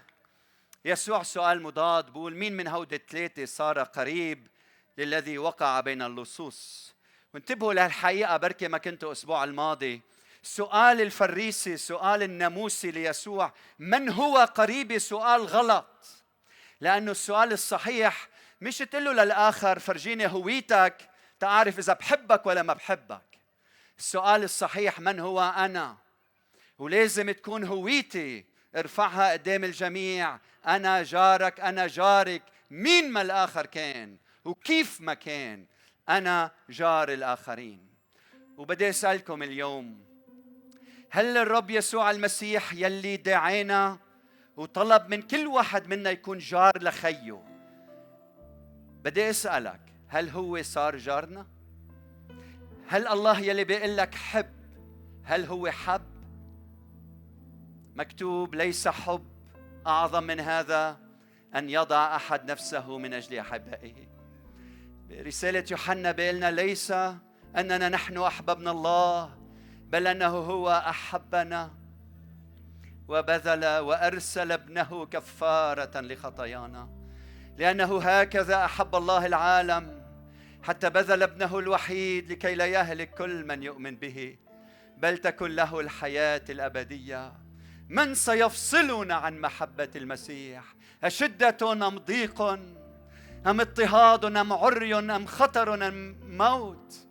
يسوع 0.84 1.22
سؤال 1.22 1.62
مضاد 1.62 2.10
بقول 2.10 2.34
مين 2.34 2.56
من 2.56 2.68
هود 2.68 2.92
الثلاثة 2.92 3.44
صار 3.44 3.82
قريب 3.82 4.46
للذي 4.98 5.38
وقع 5.38 5.80
بين 5.80 6.02
اللصوص؟ 6.02 6.92
وانتبهوا 7.34 7.74
لهالحقيقة 7.74 8.36
بركي 8.36 8.68
ما 8.68 8.78
كنتوا 8.78 9.08
الأسبوع 9.08 9.44
الماضي 9.44 10.02
سؤال 10.42 11.00
الفريسي 11.00 11.76
سؤال 11.76 12.22
الناموسي 12.22 12.90
ليسوع 12.90 13.52
من 13.78 14.08
هو 14.08 14.38
قريبي؟ 14.38 14.98
سؤال 14.98 15.46
غلط. 15.46 16.06
لأنه 16.80 17.10
السؤال 17.10 17.52
الصحيح 17.52 18.28
مش 18.60 18.78
تقول 18.78 19.04
له 19.04 19.24
للآخر 19.24 19.78
فرجيني 19.78 20.26
هويتك 20.26 21.10
تعرف 21.40 21.78
إذا 21.78 21.92
بحبك 21.92 22.46
ولا 22.46 22.62
ما 22.62 22.72
بحبك. 22.72 23.22
السؤال 23.98 24.42
الصحيح 24.42 25.00
من 25.00 25.20
هو 25.20 25.54
أنا؟ 25.56 25.96
ولازم 26.78 27.30
تكون 27.30 27.64
هويتي 27.64 28.44
ارفعها 28.76 29.32
قدام 29.32 29.64
الجميع. 29.64 30.38
أنا 30.66 31.02
جارك 31.02 31.60
أنا 31.60 31.86
جارك. 31.86 32.42
مين 32.70 33.10
ما 33.10 33.22
الآخر 33.22 33.66
كان؟ 33.66 34.16
وكيف 34.44 35.00
ما 35.00 35.14
كان؟ 35.14 35.66
أنا 36.08 36.50
جار 36.70 37.12
الآخرين. 37.12 37.90
وبدي 38.56 38.90
أسألكم 38.90 39.42
اليوم 39.42 40.09
هل 41.10 41.36
الرب 41.36 41.70
يسوع 41.70 42.10
المسيح 42.10 42.74
يلي 42.74 43.16
دعينا 43.16 43.98
وطلب 44.56 45.08
من 45.08 45.22
كل 45.22 45.46
واحد 45.46 45.86
منا 45.88 46.10
يكون 46.10 46.38
جار 46.38 46.82
لخيه؟ 46.82 47.42
بدي 49.04 49.30
أسألك 49.30 49.80
هل 50.08 50.28
هو 50.28 50.62
صار 50.62 50.96
جارنا؟ 50.96 51.46
هل 52.88 53.08
الله 53.08 53.40
يلي 53.40 53.64
بيقول 53.64 53.96
لك 53.96 54.14
حب 54.14 54.50
هل 55.24 55.44
هو 55.44 55.70
حب؟ 55.70 56.02
مكتوب 57.94 58.54
ليس 58.54 58.88
حب 58.88 59.26
أعظم 59.86 60.22
من 60.22 60.40
هذا 60.40 60.98
أن 61.54 61.70
يضع 61.70 62.16
أحد 62.16 62.50
نفسه 62.50 62.98
من 62.98 63.14
أجل 63.14 63.38
أحبائه. 63.38 63.94
رساله 65.10 65.64
يوحنا 65.70 66.12
بيقولنا 66.12 66.50
ليس 66.50 66.90
أننا 67.56 67.88
نحن 67.88 68.18
احببنا 68.18 68.70
الله 68.70 69.39
بل 69.90 70.06
أنه 70.06 70.26
هو 70.26 70.70
أحبنا 70.88 71.70
وبذل 73.08 73.66
وأرسل 73.78 74.52
ابنه 74.52 75.06
كفارة 75.06 76.00
لخطايانا. 76.00 76.88
لأنه 77.58 77.98
هكذا 78.02 78.64
أحب 78.64 78.96
الله 78.96 79.26
العالم 79.26 80.02
حتى 80.62 80.90
بذل 80.90 81.22
ابنه 81.22 81.58
الوحيد 81.58 82.32
لكي 82.32 82.54
لا 82.54 82.66
يهلك 82.66 83.14
كل 83.14 83.46
من 83.46 83.62
يؤمن 83.62 83.96
به. 83.96 84.36
بل 84.96 85.18
تكن 85.18 85.50
له 85.50 85.80
الحياة 85.80 86.42
الأبدية. 86.50 87.32
من 87.88 88.14
سيفصلنا 88.14 89.14
عن 89.14 89.40
محبة 89.40 89.90
المسيح؟ 89.96 90.62
أشدة 91.04 91.72
أم 91.72 91.98
ضيق؟ 91.98 92.42
أم 93.46 93.60
اضطهاد 93.60 94.24
أم 94.24 94.52
عري؟ 94.52 94.94
أم 94.94 95.26
خطر؟ 95.26 95.74
أم 95.88 96.16
موت؟ 96.22 97.09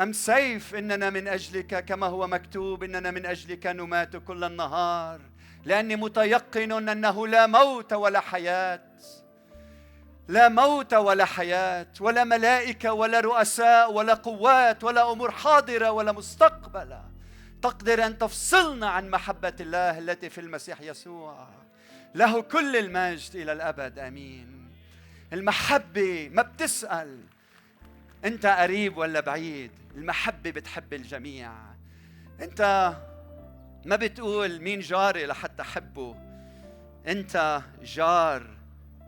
أم 0.00 0.12
سيف 0.12 0.74
إننا 0.74 1.10
من 1.10 1.28
أجلك 1.28 1.84
كما 1.84 2.06
هو 2.06 2.26
مكتوب 2.26 2.84
إننا 2.84 3.10
من 3.10 3.26
أجلك 3.26 3.66
نمات 3.66 4.16
كل 4.16 4.44
النهار؟ 4.44 5.20
لأني 5.64 5.96
متيقن 5.96 6.88
أنه 6.88 7.26
لا 7.26 7.46
موت 7.46 7.92
ولا 7.92 8.20
حياة. 8.20 8.82
لا 10.28 10.48
موت 10.48 10.94
ولا 10.94 11.24
حياة 11.24 11.86
ولا 12.00 12.24
ملائكة 12.24 12.92
ولا 12.92 13.20
رؤساء 13.20 13.92
ولا 13.92 14.14
قوات 14.14 14.84
ولا 14.84 15.12
أمور 15.12 15.30
حاضرة 15.30 15.90
ولا 15.90 16.12
مستقبلة. 16.12 17.04
تقدر 17.62 18.06
أن 18.06 18.18
تفصلنا 18.18 18.90
عن 18.90 19.10
محبة 19.10 19.54
الله 19.60 19.98
التي 19.98 20.30
في 20.30 20.40
المسيح 20.40 20.80
يسوع. 20.80 21.48
له 22.14 22.42
كل 22.42 22.76
المجد 22.76 23.36
إلى 23.36 23.52
الأبد 23.52 23.98
آمين. 23.98 24.70
المحبة 25.32 26.28
ما 26.32 26.42
بتسأل. 26.42 27.35
انت 28.26 28.46
قريب 28.46 28.96
ولا 28.96 29.20
بعيد؟ 29.20 29.70
المحبة 29.94 30.50
بتحب 30.50 30.94
الجميع. 30.94 31.52
انت 32.40 32.92
ما 33.84 33.96
بتقول 33.96 34.60
مين 34.60 34.80
جاري 34.80 35.26
لحتى 35.26 35.62
أحبه. 35.62 36.16
انت 37.06 37.62
جار 37.82 38.56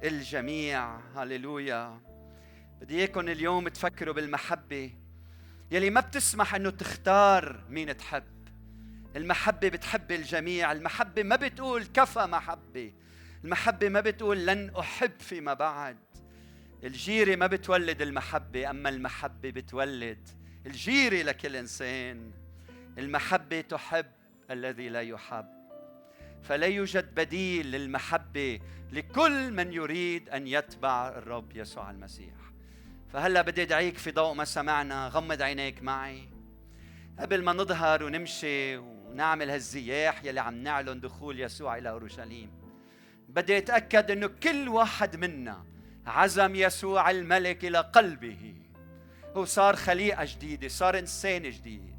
الجميع. 0.04 0.98
هللويا. 1.16 2.00
بدي 2.80 2.98
اياكم 2.98 3.28
اليوم 3.28 3.68
تفكروا 3.68 4.14
بالمحبة. 4.14 4.94
يلي 5.70 5.90
ما 5.90 6.00
بتسمح 6.00 6.54
إنه 6.54 6.70
تختار 6.70 7.64
مين 7.68 7.96
تحب. 7.96 8.48
المحبة 9.16 9.68
بتحب 9.68 10.12
الجميع. 10.12 10.72
المحبة 10.72 11.22
ما 11.22 11.36
بتقول 11.36 11.84
كفى 11.84 12.26
محبة. 12.26 12.92
المحبة 13.44 13.88
ما 13.88 14.00
بتقول 14.00 14.46
لن 14.46 14.72
أحب 14.78 15.20
فيما 15.20 15.54
بعد. 15.54 15.96
الجيره 16.84 17.36
ما 17.36 17.46
بتولد 17.46 18.02
المحبة 18.02 18.70
أما 18.70 18.88
المحبة 18.88 19.50
بتولد 19.50 20.28
الجيره 20.66 21.22
لكل 21.22 21.56
إنسان. 21.56 22.30
المحبة 22.98 23.60
تحب 23.60 24.06
الذي 24.50 24.88
لا 24.88 25.00
يحب. 25.00 25.46
فلا 26.42 26.66
يوجد 26.66 27.14
بديل 27.14 27.70
للمحبة 27.70 28.60
لكل 28.92 29.52
من 29.52 29.72
يريد 29.72 30.28
أن 30.28 30.46
يتبع 30.46 31.08
الرب 31.08 31.56
يسوع 31.56 31.90
المسيح. 31.90 32.34
فهلأ 33.12 33.42
بدي 33.42 33.62
أدعيك 33.62 33.98
في 33.98 34.10
ضوء 34.10 34.34
ما 34.34 34.44
سمعنا 34.44 35.08
غمض 35.08 35.42
عينيك 35.42 35.82
معي. 35.82 36.28
قبل 37.18 37.44
ما 37.44 37.52
نظهر 37.52 38.04
ونمشي 38.04 38.76
ونعمل 38.76 39.50
هالزياح 39.50 40.24
يلي 40.24 40.40
عم 40.40 40.54
نعلن 40.54 41.00
دخول 41.00 41.40
يسوع 41.40 41.78
إلى 41.78 41.90
أورشليم 41.90 42.50
بدي 43.28 43.58
أتأكد 43.58 44.10
إنه 44.10 44.26
كل 44.26 44.68
واحد 44.68 45.16
منا 45.16 45.64
عزم 46.08 46.54
يسوع 46.54 47.10
الملك 47.10 47.64
إلى 47.64 47.78
قلبه. 47.78 48.54
وصار 49.34 49.76
خليقة 49.76 50.24
جديدة 50.24 50.68
صار 50.68 50.98
إنسان 50.98 51.42
جديد. 51.50 51.98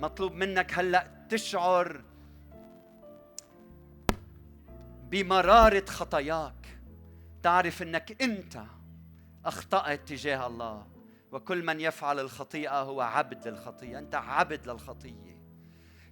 مطلوب 0.00 0.32
منك 0.32 0.78
هلأ 0.78 1.26
تشعر 1.28 2.00
بمرارة 5.10 5.84
خطاياك. 5.84 6.78
تعرف 7.42 7.82
إنك 7.82 8.22
أنت 8.22 8.62
أخطأت 9.44 10.08
تجاه 10.08 10.46
الله. 10.46 10.86
وكل 11.32 11.64
من 11.64 11.80
يفعل 11.80 12.20
الخطيئة 12.20 12.80
هو 12.80 13.00
عبد 13.00 13.48
للخطيئة 13.48 13.98
أنت 13.98 14.14
عبد 14.14 14.68
للخطية 14.68 15.42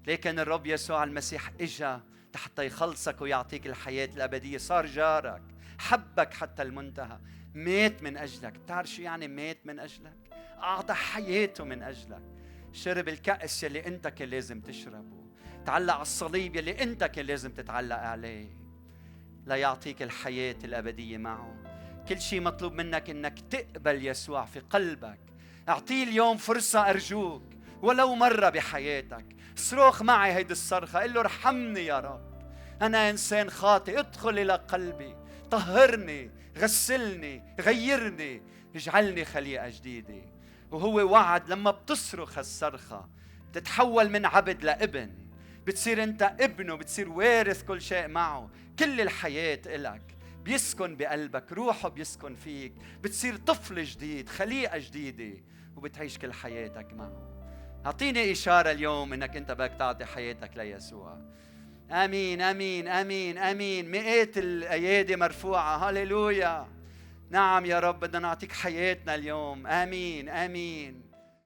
لكن 0.06 0.38
الرب 0.38 0.66
يسوع 0.66 1.04
المسيح 1.04 1.52
إجا 1.60 2.00
حتى 2.36 2.66
يخلصك 2.66 3.20
ويعطيك 3.20 3.66
الحياة 3.66 4.08
الأبدية. 4.16 4.58
صار 4.58 4.86
جارك. 4.86 5.42
حبك 5.80 6.34
حتى 6.34 6.62
المنتهى. 6.62 7.18
مات 7.54 8.02
من 8.02 8.16
أجلك. 8.16 8.52
بتعرف 8.52 8.88
شو 8.88 9.02
يعني 9.02 9.28
مات 9.28 9.66
من 9.66 9.78
أجلك؟ 9.78 10.16
أعطى 10.58 10.94
حياته 10.94 11.64
من 11.64 11.82
أجلك. 11.82 12.22
شرب 12.72 13.08
الكأس 13.08 13.64
يلي 13.64 13.86
أنت 13.86 14.08
كان 14.08 14.28
لازم 14.28 14.60
تشربه. 14.60 15.24
تعلق 15.66 15.94
على 15.94 16.02
الصليب 16.02 16.56
يلي 16.56 16.82
أنت 16.82 17.04
كان 17.04 17.26
لازم 17.26 17.52
تتعلق 17.52 17.96
عليه. 17.96 18.48
ليعطيك 19.46 20.02
الحياة 20.02 20.56
الأبدية 20.64 21.18
معه. 21.18 21.56
كل 22.08 22.20
شيء 22.20 22.40
مطلوب 22.40 22.72
منك 22.72 23.10
إنك 23.10 23.40
تقبل 23.40 24.06
يسوع 24.06 24.44
في 24.44 24.60
قلبك. 24.60 25.20
أعطيه 25.68 26.04
اليوم 26.04 26.36
فرصة 26.36 26.90
أرجوك. 26.90 27.44
ولو 27.82 28.14
مرة 28.14 28.48
بحياتك. 28.48 29.26
صرخ 29.56 30.02
معي 30.02 30.32
هيدي 30.32 30.52
الصرخة. 30.52 31.00
قل 31.00 31.14
له 31.14 31.20
ارحمني 31.20 31.86
يا 31.86 32.00
رب. 32.00 32.42
أنا 32.82 33.10
إنسان 33.10 33.50
خاطئ. 33.50 33.98
ادخل 33.98 34.38
إلى 34.38 34.52
قلبي. 34.52 35.19
طهرني 35.50 36.30
غسلني 36.58 37.54
غيرني 37.60 38.42
اجعلني 38.74 39.24
خليقة 39.24 39.68
جديدة. 39.68 40.22
وهو 40.70 41.12
وعد 41.12 41.48
لما 41.48 41.70
بتصرخ 41.70 42.38
هالصرخة 42.38 43.08
تتحول 43.52 44.10
من 44.10 44.26
عبد 44.26 44.64
لابن. 44.64 45.10
بتصير 45.66 46.02
انت 46.02 46.22
ابنه 46.22 46.74
بتصير 46.74 47.08
وارث 47.08 47.62
كل 47.62 47.82
شيء 47.82 48.08
معه. 48.08 48.50
كل 48.78 49.00
الحياة 49.00 49.60
إلك. 49.66 50.16
بيسكن 50.44 50.96
بقلبك 50.96 51.52
روحه 51.52 51.88
بيسكن 51.88 52.34
فيك. 52.34 52.74
بتصير 53.02 53.36
طفل 53.36 53.84
جديد 53.84 54.28
خليقة 54.28 54.78
جديدة 54.78 55.40
وبتعيش 55.76 56.18
كل 56.18 56.32
حياتك 56.32 56.92
معه. 56.92 57.30
أعطيني 57.86 58.32
إشارة 58.32 58.70
اليوم 58.70 59.12
إنك 59.12 59.36
أنت 59.36 59.52
بدك 59.52 59.72
تعطي 59.78 60.04
حياتك 60.04 60.56
ليسوع. 60.56 61.18
آمين 61.92 62.40
آمين 62.40 62.88
آمين 62.88 63.38
آمين. 63.38 63.90
مئات 63.90 64.38
الأيادي 64.38 65.16
مرفوعة. 65.16 65.90
هللويا. 65.90 66.66
نعم 67.30 67.64
يا 67.64 67.80
رب 67.80 68.00
بدنا 68.00 68.18
نعطيك 68.18 68.52
حياتنا 68.52 69.14
اليوم. 69.14 69.66
آمين 69.66 70.28
آمين. 70.28 71.09